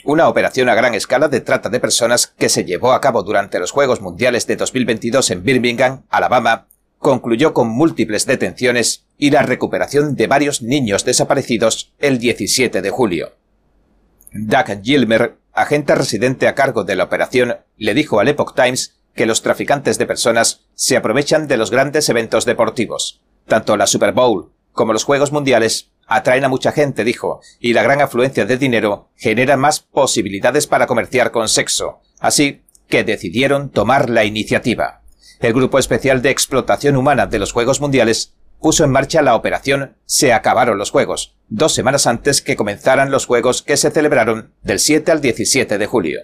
una 0.07 0.29
operación 0.29 0.69
a 0.69 0.75
gran 0.75 0.95
escala 0.95 1.27
de 1.27 1.41
trata 1.41 1.67
de 1.67 1.81
personas 1.81 2.27
que 2.27 2.47
se 2.47 2.63
llevó 2.63 2.93
a 2.93 3.01
cabo 3.01 3.23
durante 3.23 3.59
los 3.59 3.71
Juegos 3.71 3.99
Mundiales 3.99 4.47
de 4.47 4.55
2022 4.55 5.31
en 5.31 5.43
Birmingham, 5.43 6.03
Alabama, 6.07 6.69
concluyó 6.97 7.53
con 7.53 7.67
múltiples 7.67 8.25
detenciones 8.25 9.03
y 9.17 9.31
la 9.31 9.41
recuperación 9.41 10.15
de 10.15 10.27
varios 10.27 10.61
niños 10.61 11.03
desaparecidos 11.03 11.93
el 11.99 12.19
17 12.19 12.81
de 12.81 12.89
julio. 12.89 13.33
Doug 14.37 14.83
Gilmer, 14.83 15.37
agente 15.53 15.95
residente 15.95 16.47
a 16.47 16.55
cargo 16.55 16.83
de 16.83 16.95
la 16.95 17.05
operación, 17.05 17.57
le 17.77 17.93
dijo 17.93 18.19
al 18.19 18.27
Epoch 18.27 18.55
Times 18.55 18.99
que 19.15 19.25
los 19.25 19.41
traficantes 19.41 19.97
de 19.97 20.05
personas 20.05 20.65
se 20.75 20.95
aprovechan 20.95 21.47
de 21.47 21.57
los 21.57 21.71
grandes 21.71 22.07
eventos 22.09 22.45
deportivos. 22.45 23.21
Tanto 23.47 23.75
la 23.77 23.87
Super 23.87 24.11
Bowl 24.13 24.51
como 24.71 24.93
los 24.93 25.03
Juegos 25.03 25.31
Mundiales 25.31 25.89
atraen 26.05 26.45
a 26.45 26.49
mucha 26.49 26.71
gente, 26.71 27.03
dijo, 27.03 27.41
y 27.59 27.73
la 27.73 27.81
gran 27.81 27.99
afluencia 27.99 28.45
de 28.45 28.57
dinero 28.57 29.09
genera 29.15 29.57
más 29.57 29.79
posibilidades 29.79 30.67
para 30.67 30.85
comerciar 30.85 31.31
con 31.31 31.49
sexo. 31.49 31.99
Así 32.19 32.61
que 32.87 33.03
decidieron 33.03 33.69
tomar 33.69 34.09
la 34.09 34.23
iniciativa. 34.23 35.01
El 35.39 35.53
Grupo 35.53 35.79
Especial 35.79 36.21
de 36.21 36.29
Explotación 36.29 36.95
Humana 36.95 37.25
de 37.25 37.39
los 37.39 37.51
Juegos 37.51 37.81
Mundiales 37.81 38.35
puso 38.59 38.83
en 38.83 38.91
marcha 38.91 39.21
la 39.21 39.35
operación 39.35 39.95
Se 40.05 40.33
acabaron 40.33 40.77
los 40.77 40.91
Juegos, 40.91 41.35
dos 41.49 41.73
semanas 41.73 42.07
antes 42.07 42.41
que 42.41 42.55
comenzaran 42.55 43.11
los 43.11 43.25
Juegos 43.25 43.61
que 43.61 43.77
se 43.77 43.91
celebraron 43.91 44.53
del 44.63 44.79
7 44.79 45.11
al 45.11 45.21
17 45.21 45.77
de 45.77 45.85
julio. 45.85 46.21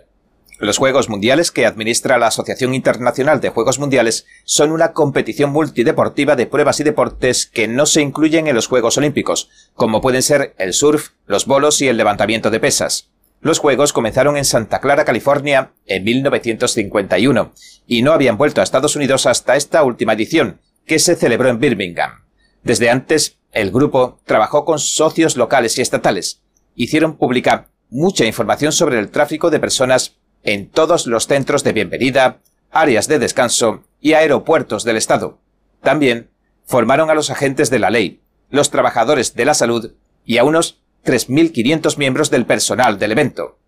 Los 0.60 0.78
Juegos 0.78 1.10
Mundiales 1.10 1.52
que 1.52 1.66
administra 1.66 2.18
la 2.18 2.28
Asociación 2.28 2.74
Internacional 2.74 3.42
de 3.42 3.50
Juegos 3.50 3.80
Mundiales 3.80 4.25
son 4.46 4.72
una 4.72 4.94
competición 4.94 5.52
multideportiva 5.52 6.36
de 6.36 6.46
pruebas 6.46 6.80
y 6.80 6.84
deportes 6.84 7.48
que 7.48 7.68
no 7.68 7.86
se 7.86 8.02
incluyen 8.02 8.48
en 8.48 8.56
los 8.56 8.68
Juegos 8.68 8.98
Olímpicos, 8.98 9.50
como 9.74 10.00
pueden 10.00 10.24
ser 10.24 10.54
el 10.58 10.74
surf, 10.74 11.10
los 11.25 11.48
bolos 11.48 11.82
y 11.82 11.90
el 11.90 11.98
levantamiento 11.98 12.50
de 12.50 12.62
pesas. 12.62 13.10
Los 13.42 13.60
Juegos 13.60 13.92
comenzaron 13.92 14.38
en 14.38 14.46
Santa 14.46 14.80
Clara, 14.80 15.04
California, 15.04 15.74
en 15.86 16.06
1951, 16.06 17.52
y 17.86 18.02
no 18.02 18.13
habían 18.13 18.38
vuelto 18.38 18.62
a 18.62 18.63
Estados 18.63 18.96
Unidos 18.96 19.25
hasta 19.25 19.58
esta 19.58 19.84
última 19.84 20.13
edición, 20.13 20.62
que 20.86 20.98
se 20.98 21.18
celebró 21.18 21.50
en 21.50 21.60
Birmingham. 21.60 22.23
Desde 22.63 22.89
antes, 22.89 23.38
el 23.51 23.72
grupo 23.72 24.20
trabajó 24.25 24.65
con 24.65 24.79
socios 24.79 25.38
locales 25.38 25.77
y 25.77 25.82
estatales. 25.82 26.41
Hicieron 26.75 27.17
pública 27.17 27.70
mucha 27.89 28.25
información 28.25 28.72
sobre 28.72 29.00
el 29.00 29.10
tráfico 29.10 29.51
de 29.51 29.60
personas 29.60 30.15
en 30.43 30.70
todos 30.70 31.05
los 31.05 31.27
centros 31.27 31.63
de 31.63 31.74
bienvenida, 31.74 32.39
áreas 32.72 33.08
de 33.08 33.20
descanso 33.20 33.84
y 34.01 34.13
aeropuertos 34.13 34.84
del 34.84 34.98
Estado. 34.98 35.39
También 35.82 36.29
formaron 36.65 37.10
a 37.10 37.13
los 37.13 37.29
agentes 37.29 37.70
de 37.70 37.79
la 37.79 37.89
ley, 37.89 38.22
los 38.50 38.72
trabajadores 38.72 39.36
de 39.36 39.46
la 39.46 39.53
salud 39.53 39.91
y 40.25 40.38
a 40.38 40.43
unos 40.43 40.82
3.500 41.05 41.98
miembros 41.98 42.29
del 42.32 42.46
personal 42.46 42.98
del 42.98 43.12
evento. 43.12 43.60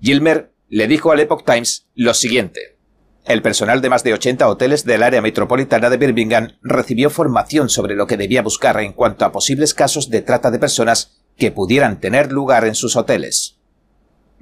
Gilmer 0.00 0.52
le 0.68 0.86
dijo 0.86 1.10
al 1.10 1.20
Epoch 1.20 1.44
Times 1.44 1.86
lo 1.94 2.12
siguiente. 2.14 2.76
El 3.24 3.42
personal 3.42 3.80
de 3.80 3.88
más 3.88 4.02
de 4.02 4.14
80 4.14 4.48
hoteles 4.48 4.84
del 4.84 5.02
área 5.02 5.22
metropolitana 5.22 5.90
de 5.90 5.96
Birmingham 5.96 6.58
recibió 6.62 7.08
formación 7.08 7.68
sobre 7.68 7.94
lo 7.94 8.06
que 8.06 8.16
debía 8.16 8.42
buscar 8.42 8.80
en 8.80 8.92
cuanto 8.92 9.24
a 9.24 9.32
posibles 9.32 9.74
casos 9.74 10.10
de 10.10 10.22
trata 10.22 10.50
de 10.50 10.58
personas 10.58 11.22
que 11.36 11.52
pudieran 11.52 12.00
tener 12.00 12.32
lugar 12.32 12.64
en 12.64 12.74
sus 12.74 12.96
hoteles 12.96 13.58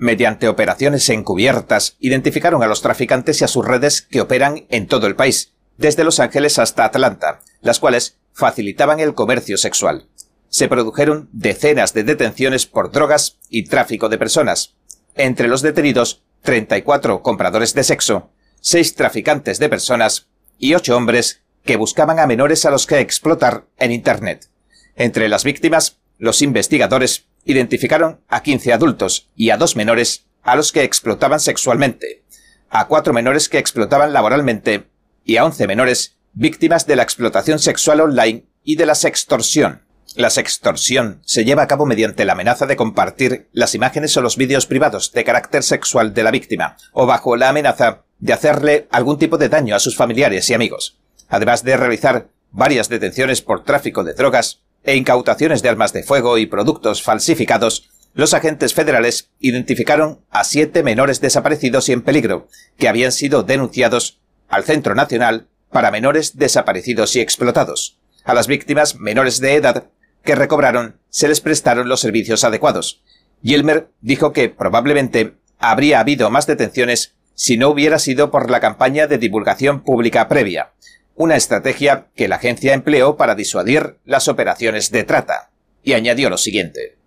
mediante 0.01 0.49
operaciones 0.49 1.07
encubiertas, 1.11 1.97
identificaron 2.01 2.63
a 2.63 2.67
los 2.67 2.81
traficantes 2.81 3.41
y 3.41 3.45
a 3.45 3.49
sus 3.49 3.67
redes 3.67 4.01
que 4.01 4.23
operan 4.23 4.65
en 4.71 4.87
todo 4.87 5.07
el 5.07 5.15
país, 5.15 5.53
desde 5.77 6.05
Los 6.05 6.21
Ángeles 6.21 6.59
hasta 6.59 6.87
Atlanta, 6.87 7.41
las 7.61 7.79
cuales 7.79 8.17
facilitaban 8.33 8.99
el 8.99 9.15
comercio 9.15 9.59
sexual. 9.59 10.09
Se 10.49 10.69
produjeron 10.69 11.29
decenas 11.33 11.93
de 11.93 12.05
detenciones 12.05 12.67
por 12.67 12.91
drogas 12.91 13.37
y 13.51 13.67
tráfico 13.67 14.09
de 14.09 14.17
personas. 14.17 14.75
Entre 15.17 15.49
los 15.49 15.61
detenidos, 15.61 16.25
34 16.43 17.23
compradores 17.23 17.75
de 17.75 17.85
sexo, 17.85 18.31
6 18.61 18.95
traficantes 18.95 19.59
de 19.59 19.69
personas 19.69 20.29
y 20.59 20.75
8 20.75 20.97
hombres 20.97 21.43
que 21.65 21.77
buscaban 21.77 22.19
a 22.19 22.27
menores 22.27 22.65
a 22.65 22.71
los 22.71 22.87
que 22.87 23.01
explotar 23.01 23.67
en 23.79 23.93
Internet. 23.93 24.49
Entre 24.97 25.29
las 25.29 25.45
víctimas, 25.45 25.99
los 26.19 26.43
investigadores 26.43 27.27
identificaron 27.45 28.21
a 28.29 28.43
15 28.43 28.73
adultos 28.73 29.29
y 29.35 29.51
a 29.51 29.57
dos 29.57 29.77
menores 29.77 30.27
a 30.43 30.57
los 30.57 30.73
que 30.73 30.83
explotaban 30.83 31.41
sexualmente, 31.41 32.25
a 32.69 32.87
cuatro 32.87 33.13
menores 33.13 33.49
que 33.49 33.59
explotaban 33.59 34.13
laboralmente 34.13 34.91
y 35.25 35.37
a 35.37 35.45
11 35.45 35.67
menores 35.67 36.17
víctimas 36.33 36.87
de 36.87 36.97
la 36.97 37.03
explotación 37.03 37.59
sexual 37.59 38.01
online 38.01 38.45
y 38.63 38.77
de 38.77 38.87
la 38.87 38.95
sextorsión. 38.95 39.83
La 40.17 40.31
sextorsión 40.31 41.23
se 41.25 41.45
lleva 41.45 41.63
a 41.63 41.69
cabo 41.69 41.87
mediante 41.87 42.25
la 42.25 42.33
amenaza 42.33 42.67
de 42.67 42.77
compartir 42.77 43.49
las 43.53 43.75
imágenes 43.75 44.17
o 44.17 44.23
los 44.23 44.37
vídeos 44.37 44.67
privados 44.67 45.13
de 45.13 45.25
carácter 45.25 45.63
sexual 45.63 46.15
de 46.15 46.25
la 46.25 46.33
víctima, 46.33 46.77
o 46.93 47.07
bajo 47.07 47.37
la 47.37 47.51
amenaza 47.51 48.05
de 48.21 48.33
hacerle 48.33 48.87
algún 48.91 49.19
tipo 49.19 49.39
de 49.39 49.49
daño 49.49 49.75
a 49.75 49.81
sus 49.81 49.97
familiares 49.97 50.49
y 50.51 50.55
amigos, 50.55 50.99
además 51.29 51.65
de 51.65 51.77
realizar 51.77 52.29
varias 52.53 52.89
detenciones 52.89 53.43
por 53.43 53.65
tráfico 53.65 54.05
de 54.05 54.15
drogas, 54.15 54.61
e 54.83 54.97
incautaciones 54.97 55.63
de 55.63 55.69
armas 55.69 55.93
de 55.93 56.03
fuego 56.03 56.39
y 56.39 56.47
productos 56.47 57.03
falsificados, 57.03 57.91
los 58.15 58.35
agentes 58.35 58.75
federales 58.75 59.31
identificaron 59.39 60.25
a 60.31 60.45
siete 60.45 60.83
menores 60.83 61.21
desaparecidos 61.21 61.89
y 61.89 61.93
en 61.93 62.03
peligro, 62.03 62.49
que 62.77 62.89
habían 62.89 63.13
sido 63.13 63.43
denunciados 63.43 64.21
al 64.49 64.65
Centro 64.65 64.95
Nacional 64.95 65.49
para 65.71 65.91
Menores 65.91 66.37
Desaparecidos 66.37 67.15
y 67.15 67.21
Explotados. 67.21 67.99
A 68.25 68.35
las 68.35 68.47
víctimas 68.47 68.97
menores 68.97 69.41
de 69.41 69.55
edad 69.55 69.91
que 70.25 70.35
recobraron 70.35 70.99
se 71.09 71.29
les 71.29 71.41
prestaron 71.41 71.89
los 71.89 72.01
servicios 72.01 72.43
adecuados. 72.43 73.03
Gilmer 73.43 73.91
dijo 74.01 74.33
que 74.33 74.49
probablemente 74.49 75.37
habría 75.59 76.01
habido 76.01 76.31
más 76.31 76.47
detenciones 76.47 77.15
si 77.43 77.57
no 77.57 77.71
hubiera 77.71 77.99
sido 77.99 78.31
por 78.31 78.51
la 78.51 78.61
campaña 78.61 79.07
de 79.07 79.17
divulgación 79.17 79.81
pública 79.81 80.29
previa, 80.29 80.73
una 81.15 81.37
estrategia 81.37 82.09
que 82.15 82.29
la 82.29 82.37
agencia 82.37 82.75
empleó 82.75 83.17
para 83.17 83.35
disuadir 83.35 83.97
las 84.05 84.29
operaciones 84.29 84.91
de 84.91 85.05
trata. 85.05 85.51
Y 85.83 85.95
añadió 85.95 86.29
lo 86.29 86.37
siguiente. 86.37 86.99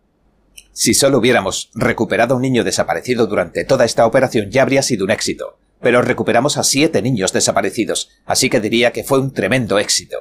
Si 0.71 0.95
solo 0.95 1.19
hubiéramos 1.19 1.69
recuperado 1.75 2.33
a 2.33 2.37
un 2.37 2.41
niño 2.41 2.63
desaparecido 2.63 3.27
durante 3.27 3.63
toda 3.63 3.85
esta 3.85 4.07
operación 4.07 4.49
ya 4.49 4.63
habría 4.63 4.81
sido 4.81 5.05
un 5.05 5.11
éxito, 5.11 5.59
pero 5.79 6.01
recuperamos 6.01 6.57
a 6.57 6.63
siete 6.63 7.03
niños 7.03 7.31
desaparecidos, 7.31 8.09
así 8.25 8.49
que 8.49 8.59
diría 8.59 8.89
que 8.91 9.03
fue 9.03 9.19
un 9.19 9.33
tremendo 9.33 9.77
éxito. 9.77 10.17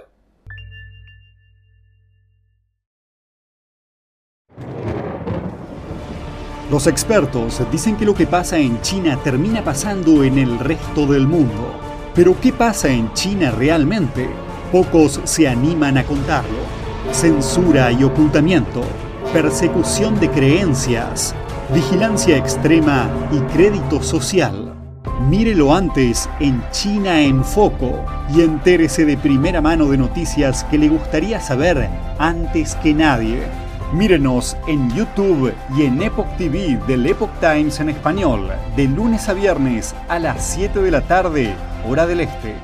Los 6.73 6.87
expertos 6.87 7.61
dicen 7.71 7.97
que 7.97 8.07
lo 8.07 8.15
que 8.15 8.27
pasa 8.27 8.57
en 8.57 8.81
China 8.81 9.19
termina 9.23 9.63
pasando 9.63 10.25
en 10.25 10.39
el 10.39 10.59
resto 10.59 11.05
del 11.07 11.27
mundo. 11.27 11.71
Pero 12.15 12.35
¿qué 12.41 12.51
pasa 12.51 12.89
en 12.89 13.13
China 13.13 13.51
realmente? 13.51 14.27
Pocos 14.73 15.21
se 15.25 15.47
animan 15.47 15.99
a 15.99 16.05
contarlo. 16.05 16.61
Censura 17.11 17.93
y 17.93 18.03
ocultamiento, 18.05 18.81
persecución 19.35 20.19
de 20.19 20.31
creencias, 20.31 21.35
vigilancia 21.75 22.39
extrema 22.39 23.07
y 23.31 23.41
crédito 23.55 24.03
social. 24.03 24.73
Mírelo 25.29 25.75
antes 25.75 26.27
en 26.41 26.65
China 26.71 27.21
en 27.21 27.45
Foco 27.45 28.03
y 28.35 28.41
entérese 28.41 29.05
de 29.05 29.19
primera 29.19 29.61
mano 29.61 29.91
de 29.91 29.99
noticias 29.99 30.65
que 30.65 30.79
le 30.79 30.89
gustaría 30.89 31.39
saber 31.39 31.91
antes 32.19 32.77
que 32.77 32.95
nadie. 32.95 33.62
Mírenos 33.93 34.57
en 34.67 34.91
YouTube 34.97 35.53
y 35.77 35.83
en 35.83 36.01
Epoch 36.01 36.39
TV 36.39 36.81
del 36.87 37.07
Epoch 37.07 37.31
Times 37.41 37.79
en 37.79 37.91
español, 37.91 38.51
de 38.75 38.85
lunes 38.85 39.29
a 39.29 39.35
viernes 39.35 39.95
a 40.09 40.19
las 40.19 40.55
7 40.55 40.81
de 40.81 40.91
la 40.91 41.03
tarde, 41.07 41.55
hora 41.87 42.07
del 42.07 42.21
este. 42.21 42.55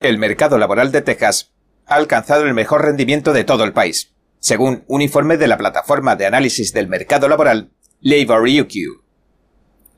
El 0.00 0.18
mercado 0.18 0.58
laboral 0.58 0.90
de 0.90 1.02
Texas 1.02 1.52
ha 1.86 1.94
alcanzado 1.94 2.44
el 2.44 2.54
mejor 2.54 2.84
rendimiento 2.84 3.32
de 3.32 3.44
todo 3.44 3.62
el 3.62 3.72
país, 3.72 4.12
según 4.40 4.82
un 4.88 5.00
informe 5.00 5.36
de 5.36 5.46
la 5.46 5.58
plataforma 5.58 6.16
de 6.16 6.26
análisis 6.26 6.72
del 6.72 6.88
mercado 6.88 7.28
laboral 7.28 7.70
Labor 8.00 8.48
UQ. 8.48 9.09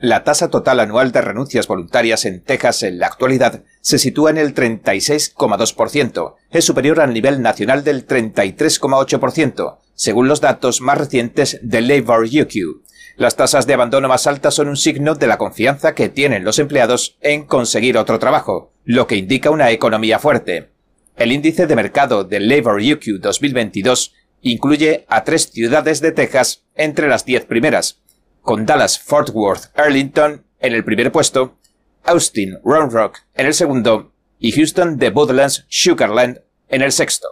La 0.02 0.24
tasa 0.24 0.50
total 0.50 0.80
anual 0.80 1.12
de 1.12 1.20
renuncias 1.20 1.68
voluntarias 1.68 2.24
en 2.24 2.42
Texas 2.42 2.82
en 2.82 2.98
la 2.98 3.06
actualidad 3.06 3.62
se 3.82 4.00
sitúa 4.00 4.30
en 4.30 4.38
el 4.38 4.52
36,2%, 4.52 6.34
es 6.50 6.64
superior 6.64 7.00
al 7.00 7.14
nivel 7.14 7.40
nacional 7.40 7.84
del 7.84 8.04
33,8%, 8.04 9.78
según 9.94 10.26
los 10.26 10.40
datos 10.40 10.80
más 10.80 10.98
recientes 10.98 11.60
de 11.62 11.82
Labor 11.82 12.24
UQ. 12.24 12.82
Las 13.16 13.36
tasas 13.36 13.68
de 13.68 13.74
abandono 13.74 14.08
más 14.08 14.26
altas 14.26 14.54
son 14.54 14.66
un 14.66 14.76
signo 14.76 15.14
de 15.14 15.28
la 15.28 15.38
confianza 15.38 15.94
que 15.94 16.08
tienen 16.08 16.42
los 16.42 16.58
empleados 16.58 17.16
en 17.20 17.44
conseguir 17.44 17.96
otro 17.96 18.18
trabajo, 18.18 18.72
lo 18.84 19.06
que 19.06 19.14
indica 19.14 19.50
una 19.50 19.70
economía 19.70 20.18
fuerte. 20.18 20.70
El 21.14 21.30
índice 21.30 21.68
de 21.68 21.76
mercado 21.76 22.24
de 22.24 22.40
Labor 22.40 22.80
UQ 22.80 23.20
2022 23.20 24.14
incluye 24.40 25.04
a 25.08 25.22
tres 25.22 25.50
ciudades 25.52 26.00
de 26.00 26.10
Texas 26.10 26.64
entre 26.74 27.06
las 27.06 27.24
diez 27.24 27.44
primeras, 27.44 28.02
con 28.42 28.66
Dallas 28.66 28.98
Fort 28.98 29.30
Worth 29.32 29.76
Arlington 29.78 30.44
en 30.58 30.74
el 30.74 30.84
primer 30.84 31.10
puesto, 31.10 31.58
Austin 32.04 32.58
Round 32.64 32.92
Rock 32.92 33.20
en 33.34 33.46
el 33.46 33.54
segundo 33.54 34.12
y 34.38 34.52
Houston 34.52 34.98
The 34.98 35.10
Woodlands 35.10 35.64
Sugarland 35.68 36.42
en 36.68 36.82
el 36.82 36.92
sexto. 36.92 37.28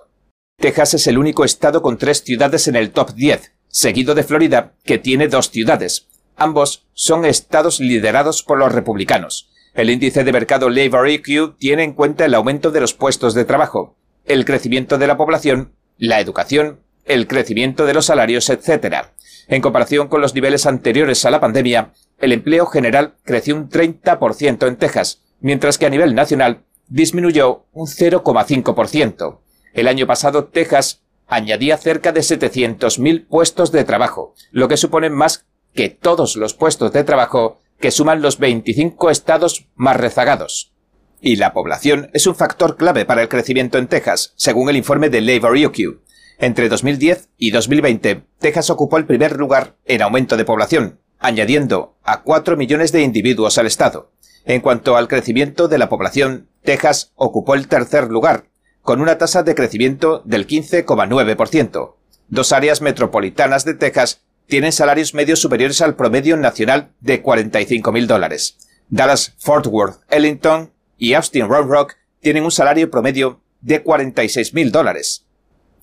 Texas 0.59 0.95
es 0.95 1.07
el 1.07 1.19
único 1.19 1.45
estado 1.45 1.83
con 1.83 1.99
tres 1.99 2.23
ciudades 2.23 2.69
en 2.69 2.76
el 2.76 2.90
top 2.90 3.14
10, 3.14 3.52
seguido 3.69 4.14
de 4.14 4.23
Florida, 4.23 4.75
que 4.85 4.99
tiene 4.99 5.26
dos 5.26 5.50
ciudades. 5.50 6.09
Ambos 6.37 6.87
son 6.93 7.25
estados 7.25 7.81
liderados 7.81 8.43
por 8.43 8.59
los 8.59 8.73
republicanos. 8.73 9.50
El 9.75 9.90
índice 9.90 10.25
de 10.25 10.33
mercado 10.33 10.69
Labor 10.69 11.09
EQ 11.09 11.57
tiene 11.59 11.85
en 11.85 11.95
cuenta 11.95 12.25
el 12.25 12.35
aumento 12.35 12.71
de 12.71 12.81
los 12.81 12.95
puestos 12.95 13.35
de 13.35 13.45
trabajo, 13.45 13.97
el 14.25 14.45
crecimiento 14.45 14.99
de 14.99 15.07
la 15.07 15.17
población, 15.17 15.73
la 15.97 16.21
educación, 16.21 16.81
el 17.11 17.26
crecimiento 17.26 17.87
de 17.87 17.95
los 17.95 18.07
salarios, 18.07 18.49
etc. 18.50 19.07
En 19.49 19.61
comparación 19.61 20.09
con 20.09 20.21
los 20.21 20.35
niveles 20.35 20.67
anteriores 20.67 21.25
a 21.25 21.31
la 21.31 21.40
pandemia, 21.40 21.93
el 22.19 22.33
empleo 22.33 22.67
general 22.67 23.14
creció 23.25 23.57
un 23.57 23.69
30% 23.69 24.69
en 24.69 24.76
Texas, 24.76 25.23
mientras 25.40 25.76
que 25.76 25.87
a 25.87 25.90
nivel 25.90 26.14
nacional 26.14 26.62
disminuyó 26.88 27.67
un 27.73 27.87
0,5%. 27.87 29.40
El 29.75 29.88
año 29.88 30.07
pasado 30.07 30.45
Texas 30.45 31.02
añadía 31.26 31.76
cerca 31.79 32.12
de 32.12 32.21
700.000 32.21 33.26
puestos 33.26 33.73
de 33.73 33.85
trabajo, 33.85 34.35
lo 34.50 34.69
que 34.69 34.76
supone 34.76 35.11
más 35.11 35.47
que 35.75 35.88
todos 35.88 36.37
los 36.37 36.55
puestos 36.55 36.93
de 36.93 37.05
trabajo 37.05 37.61
que 37.79 37.90
suman 37.90 38.23
los 38.23 38.38
25 38.38 39.11
estados 39.11 39.67
más 39.75 39.97
rezagados. 39.97 40.73
Y 41.21 41.37
la 41.37 41.52
población 41.52 42.11
es 42.12 42.26
un 42.26 42.35
factor 42.35 42.76
clave 42.76 43.05
para 43.05 43.23
el 43.23 43.29
crecimiento 43.29 43.79
en 43.79 43.88
Texas, 43.88 44.33
según 44.37 44.69
el 44.69 44.76
informe 44.76 45.11
de 45.11 45.21
Labor 45.21 45.57
EQ. 45.57 46.00
Entre 46.40 46.70
2010 46.70 47.28
y 47.37 47.50
2020, 47.50 48.23
Texas 48.38 48.70
ocupó 48.70 48.97
el 48.97 49.04
primer 49.04 49.37
lugar 49.37 49.76
en 49.85 50.00
aumento 50.00 50.38
de 50.38 50.47
población, 50.47 50.99
añadiendo 51.18 51.99
a 52.02 52.23
4 52.23 52.56
millones 52.56 52.92
de 52.92 53.02
individuos 53.02 53.59
al 53.59 53.66
estado. 53.66 54.11
En 54.47 54.62
cuanto 54.62 54.97
al 54.97 55.06
crecimiento 55.06 55.68
de 55.68 55.76
la 55.76 55.90
población, 55.90 56.49
Texas 56.62 57.12
ocupó 57.14 57.54
el 57.54 57.68
tercer 57.68 58.04
lugar, 58.04 58.47
con 58.80 59.02
una 59.02 59.18
tasa 59.18 59.42
de 59.42 59.54
crecimiento 59.54 60.23
del 60.25 60.47
15,9%. 60.47 61.97
Dos 62.28 62.52
áreas 62.52 62.80
metropolitanas 62.80 63.66
de 63.66 63.75
Texas 63.75 64.23
tienen 64.47 64.73
salarios 64.73 65.12
medios 65.12 65.40
superiores 65.40 65.82
al 65.82 65.94
promedio 65.94 66.38
nacional 66.38 66.92
de 67.00 67.23
45.000 67.23 68.06
dólares. 68.06 68.56
Dallas, 68.88 69.35
Fort 69.37 69.66
Worth, 69.66 70.00
Ellington 70.09 70.73
y 70.97 71.12
Austin 71.12 71.49
Round 71.49 71.70
Rock 71.70 71.97
tienen 72.20 72.44
un 72.44 72.50
salario 72.50 72.90
promedio 72.90 73.42
de 73.61 73.85
46.000 73.85 74.70
dólares. 74.70 75.26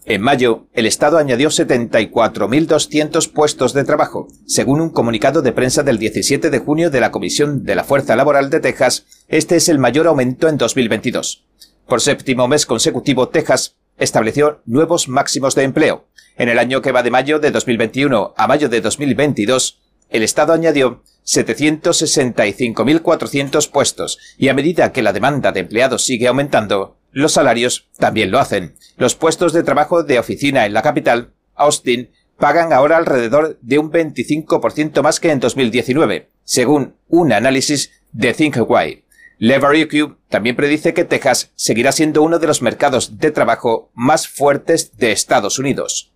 En 0.09 0.21
mayo, 0.21 0.67
el 0.71 0.85
Estado 0.85 1.17
añadió 1.17 1.49
74.200 1.49 3.29
puestos 3.29 3.73
de 3.73 3.83
trabajo, 3.83 4.29
según 4.45 4.79
un 4.79 4.89
comunicado 4.89 5.41
de 5.41 5.51
prensa 5.51 5.83
del 5.83 5.97
17 5.97 6.49
de 6.49 6.59
junio 6.59 6.89
de 6.89 7.01
la 7.01 7.11
Comisión 7.11 7.65
de 7.65 7.75
la 7.75 7.83
Fuerza 7.83 8.15
Laboral 8.15 8.49
de 8.49 8.61
Texas. 8.61 9.05
Este 9.27 9.57
es 9.57 9.67
el 9.67 9.79
mayor 9.79 10.07
aumento 10.07 10.47
en 10.47 10.57
2022. 10.57 11.43
Por 11.85 11.99
séptimo 11.99 12.47
mes 12.47 12.65
consecutivo, 12.65 13.27
Texas 13.27 13.75
estableció 13.97 14.61
nuevos 14.65 15.09
máximos 15.09 15.55
de 15.55 15.63
empleo. 15.63 16.07
En 16.37 16.47
el 16.47 16.57
año 16.57 16.81
que 16.81 16.93
va 16.93 17.03
de 17.03 17.11
mayo 17.11 17.39
de 17.39 17.51
2021 17.51 18.33
a 18.37 18.47
mayo 18.47 18.69
de 18.69 18.79
2022, 18.79 19.81
el 20.09 20.23
Estado 20.23 20.53
añadió 20.53 21.03
765.400 21.25 23.69
puestos 23.69 24.19
y 24.37 24.47
a 24.47 24.53
medida 24.53 24.93
que 24.93 25.01
la 25.01 25.11
demanda 25.11 25.51
de 25.51 25.59
empleados 25.59 26.05
sigue 26.05 26.29
aumentando, 26.29 26.96
los 27.11 27.33
salarios 27.33 27.89
también 27.97 28.31
lo 28.31 28.39
hacen. 28.39 28.75
Los 28.97 29.15
puestos 29.15 29.53
de 29.53 29.63
trabajo 29.63 30.03
de 30.03 30.19
oficina 30.19 30.65
en 30.65 30.73
la 30.73 30.81
capital, 30.81 31.33
Austin, 31.55 32.11
pagan 32.37 32.71
ahora 32.73 32.97
alrededor 32.97 33.57
de 33.61 33.79
un 33.79 33.91
25% 33.91 35.01
más 35.01 35.19
que 35.19 35.31
en 35.31 35.39
2019, 35.39 36.29
según 36.43 36.95
un 37.07 37.33
análisis 37.33 37.91
de 38.11 38.33
ThinkWhy. 38.33 39.03
EQ 39.39 40.17
también 40.29 40.55
predice 40.55 40.93
que 40.93 41.05
Texas 41.05 41.51
seguirá 41.55 41.91
siendo 41.91 42.23
uno 42.23 42.39
de 42.39 42.47
los 42.47 42.61
mercados 42.61 43.19
de 43.19 43.31
trabajo 43.31 43.91
más 43.93 44.27
fuertes 44.27 44.97
de 44.97 45.11
Estados 45.11 45.59
Unidos. 45.59 46.11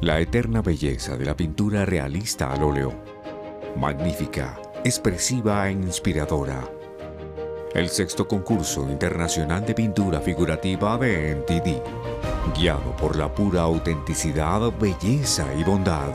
La 0.00 0.20
eterna 0.20 0.60
belleza 0.60 1.16
de 1.16 1.24
la 1.24 1.36
pintura 1.36 1.86
realista 1.86 2.52
al 2.52 2.62
óleo. 2.62 2.92
Magnífica 3.76 4.60
expresiva 4.84 5.68
e 5.68 5.72
inspiradora. 5.72 6.70
El 7.74 7.88
sexto 7.88 8.28
concurso 8.28 8.88
internacional 8.88 9.64
de 9.64 9.74
pintura 9.74 10.20
figurativa 10.20 10.98
de 10.98 11.34
NTD, 11.34 11.82
guiado 12.56 12.94
por 12.96 13.16
la 13.16 13.34
pura 13.34 13.62
autenticidad, 13.62 14.70
belleza 14.78 15.46
y 15.58 15.64
bondad. 15.64 16.12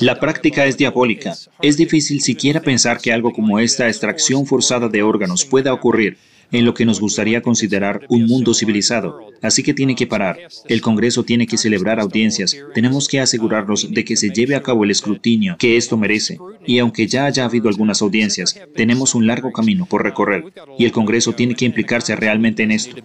La 0.00 0.18
práctica 0.18 0.66
es 0.66 0.76
diabólica. 0.76 1.34
Es 1.62 1.76
difícil 1.76 2.20
siquiera 2.20 2.60
pensar 2.60 2.98
que 2.98 3.12
algo 3.12 3.32
como 3.32 3.60
esta 3.60 3.86
extracción 3.86 4.46
forzada 4.46 4.88
de 4.88 5.02
órganos 5.02 5.44
pueda 5.44 5.72
ocurrir 5.72 6.18
en 6.52 6.64
lo 6.64 6.74
que 6.74 6.84
nos 6.84 7.00
gustaría 7.00 7.42
considerar 7.42 8.06
un 8.08 8.26
mundo 8.26 8.54
civilizado. 8.54 9.20
Así 9.42 9.62
que 9.62 9.74
tiene 9.74 9.94
que 9.94 10.06
parar. 10.06 10.38
El 10.68 10.80
Congreso 10.80 11.24
tiene 11.24 11.46
que 11.46 11.58
celebrar 11.58 12.00
audiencias. 12.00 12.56
Tenemos 12.74 13.08
que 13.08 13.20
asegurarnos 13.20 13.92
de 13.92 14.04
que 14.04 14.16
se 14.16 14.30
lleve 14.30 14.54
a 14.54 14.62
cabo 14.62 14.84
el 14.84 14.90
escrutinio 14.90 15.56
que 15.58 15.76
esto 15.76 15.96
merece. 15.96 16.38
Y 16.66 16.78
aunque 16.78 17.06
ya 17.06 17.26
haya 17.26 17.44
habido 17.44 17.68
algunas 17.68 18.02
audiencias, 18.02 18.58
tenemos 18.74 19.14
un 19.14 19.26
largo 19.26 19.52
camino 19.52 19.86
por 19.86 20.02
recorrer 20.02 20.44
y 20.78 20.84
el 20.84 20.92
Congreso 20.92 21.32
tiene 21.32 21.54
que 21.54 21.64
implicarse 21.64 22.16
realmente 22.16 22.62
en 22.62 22.70
esto. 22.70 22.96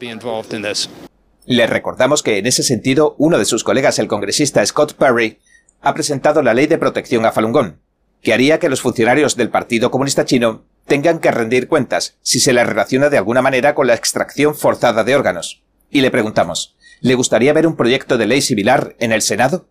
Le 1.45 1.65
recordamos 1.65 2.21
que 2.21 2.37
en 2.37 2.45
ese 2.45 2.63
sentido 2.63 3.15
uno 3.17 3.39
de 3.39 3.45
sus 3.45 3.63
colegas, 3.63 3.97
el 3.97 4.07
congresista 4.07 4.63
Scott 4.65 4.93
Perry, 4.93 5.39
ha 5.81 5.93
presentado 5.93 6.41
la 6.43 6.53
ley 6.53 6.67
de 6.67 6.77
protección 6.77 7.25
a 7.25 7.31
Falun 7.31 7.51
Gong, 7.51 7.73
que 8.21 8.33
haría 8.33 8.59
que 8.59 8.69
los 8.69 8.81
funcionarios 8.81 9.35
del 9.35 9.49
Partido 9.49 9.89
Comunista 9.91 10.25
Chino 10.25 10.63
tengan 10.89 11.19
que 11.19 11.31
rendir 11.31 11.69
cuentas 11.69 12.17
si 12.21 12.41
se 12.41 12.51
les 12.51 12.67
relaciona 12.67 13.09
de 13.09 13.17
alguna 13.17 13.41
manera 13.41 13.73
con 13.73 13.87
la 13.87 13.93
extracción 13.93 14.55
forzada 14.55 15.05
de 15.05 15.15
órganos. 15.15 15.63
Y 15.89 16.01
le 16.01 16.11
preguntamos, 16.11 16.75
¿le 16.99 17.15
gustaría 17.15 17.53
ver 17.53 17.65
un 17.65 17.77
proyecto 17.77 18.17
de 18.17 18.27
ley 18.27 18.41
similar 18.41 18.95
en 18.99 19.13
el 19.13 19.21
Senado? 19.21 19.69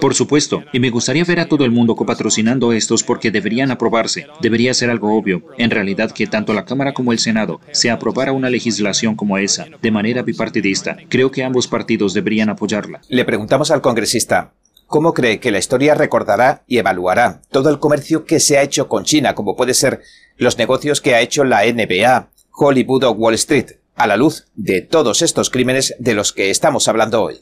Por 0.00 0.14
supuesto, 0.14 0.64
y 0.72 0.80
me 0.80 0.90
gustaría 0.90 1.24
ver 1.24 1.40
a 1.40 1.48
todo 1.48 1.64
el 1.64 1.70
mundo 1.70 1.94
copatrocinando 1.94 2.72
estos 2.72 3.02
porque 3.02 3.30
deberían 3.30 3.70
aprobarse. 3.70 4.26
Debería 4.40 4.74
ser 4.74 4.90
algo 4.90 5.16
obvio, 5.16 5.42
en 5.58 5.70
realidad, 5.70 6.10
que 6.10 6.26
tanto 6.26 6.52
la 6.52 6.64
Cámara 6.64 6.92
como 6.92 7.12
el 7.12 7.18
Senado 7.18 7.60
se 7.72 7.90
aprobara 7.90 8.32
una 8.32 8.50
legislación 8.50 9.16
como 9.16 9.38
esa, 9.38 9.66
de 9.80 9.90
manera 9.90 10.22
bipartidista. 10.22 10.96
Creo 11.08 11.30
que 11.30 11.44
ambos 11.44 11.68
partidos 11.68 12.14
deberían 12.14 12.48
apoyarla. 12.48 13.00
Le 13.08 13.24
preguntamos 13.24 13.70
al 13.70 13.80
congresista, 13.80 14.52
¿cómo 14.86 15.14
cree 15.14 15.40
que 15.40 15.50
la 15.50 15.58
historia 15.58 15.94
recordará 15.94 16.64
y 16.66 16.78
evaluará 16.78 17.42
todo 17.50 17.70
el 17.70 17.78
comercio 17.78 18.24
que 18.24 18.40
se 18.40 18.58
ha 18.58 18.62
hecho 18.62 18.88
con 18.88 19.04
China, 19.04 19.34
como 19.34 19.56
puede 19.56 19.74
ser 19.74 20.00
los 20.40 20.58
negocios 20.58 21.00
que 21.00 21.14
ha 21.14 21.20
hecho 21.20 21.44
la 21.44 21.62
NBA, 21.64 22.28
Hollywood 22.52 23.04
o 23.04 23.12
Wall 23.12 23.34
Street? 23.34 23.76
a 24.00 24.06
la 24.06 24.16
luz 24.16 24.46
de 24.54 24.80
todos 24.80 25.20
estos 25.20 25.50
crímenes 25.50 25.94
de 25.98 26.14
los 26.14 26.32
que 26.32 26.48
estamos 26.48 26.88
hablando 26.88 27.22
hoy? 27.22 27.36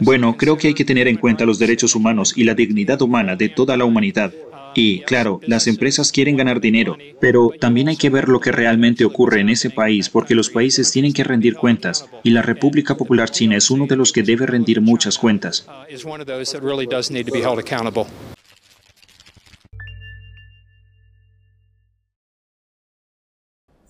Bueno, 0.00 0.36
creo 0.38 0.56
que 0.56 0.68
hay 0.68 0.74
que 0.74 0.86
tener 0.86 1.06
en 1.06 1.18
cuenta 1.18 1.44
los 1.44 1.58
derechos 1.58 1.94
humanos 1.94 2.32
y 2.34 2.44
la 2.44 2.54
dignidad 2.54 3.02
humana 3.02 3.36
de 3.36 3.50
toda 3.50 3.76
la 3.76 3.84
humanidad. 3.84 4.32
Y, 4.74 5.00
claro, 5.00 5.40
las 5.46 5.66
empresas 5.66 6.12
quieren 6.12 6.36
ganar 6.36 6.60
dinero, 6.60 6.96
pero 7.20 7.50
también 7.60 7.88
hay 7.88 7.96
que 7.96 8.10
ver 8.10 8.28
lo 8.28 8.40
que 8.40 8.52
realmente 8.52 9.04
ocurre 9.04 9.40
en 9.40 9.48
ese 9.48 9.70
país 9.70 10.08
porque 10.08 10.34
los 10.34 10.50
países 10.50 10.90
tienen 10.90 11.12
que 11.12 11.24
rendir 11.24 11.56
cuentas 11.56 12.06
y 12.22 12.30
la 12.30 12.42
República 12.42 12.96
Popular 12.96 13.30
China 13.30 13.56
es 13.56 13.70
uno 13.70 13.86
de 13.86 13.96
los 13.96 14.12
que 14.12 14.22
debe 14.22 14.46
rendir 14.46 14.80
muchas 14.80 15.18
cuentas. 15.18 15.66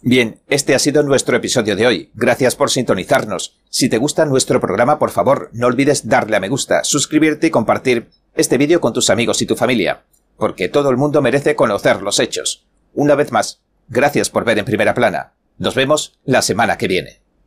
Bien, 0.01 0.41
este 0.47 0.77
ha 0.77 0.79
sido 0.79 1.03
nuestro 1.03 1.37
episodio 1.37 1.75
de 1.75 1.87
hoy. 1.87 2.11
Gracias 2.15 2.55
por 2.55 2.71
sintonizarnos. 2.71 3.59
Si 3.69 3.89
te 3.89 3.99
gusta 3.99 4.25
nuestro 4.27 4.61
programa, 4.61 4.99
por 4.99 5.11
favor, 5.11 5.51
no 5.53 5.67
olvides 5.67 6.09
darle 6.09 6.37
a 6.37 6.41
me 6.41 6.49
gusta, 6.49 6.85
suscribirte 6.85 7.49
y 7.49 7.51
compartir 7.51 8.09
este 8.35 8.59
vídeo 8.59 8.81
con 8.81 8.93
tus 8.93 9.11
amigos 9.11 9.43
y 9.43 9.47
tu 9.47 9.57
familia, 9.57 10.05
porque 10.37 10.69
todo 10.69 10.91
el 10.91 10.97
mundo 10.97 11.21
merece 11.21 11.57
conocer 11.57 12.01
los 12.01 12.21
hechos. 12.21 12.65
Una 12.95 13.17
vez 13.17 13.33
más, 13.33 13.61
gracias 13.89 14.31
por 14.31 14.45
ver 14.45 14.61
en 14.61 14.65
primera 14.65 14.95
plana. 14.95 15.33
Nos 15.59 15.75
vemos 15.75 16.17
la 16.25 16.43
semana 16.43 16.79
que 16.79 16.87
viene. 16.87 17.28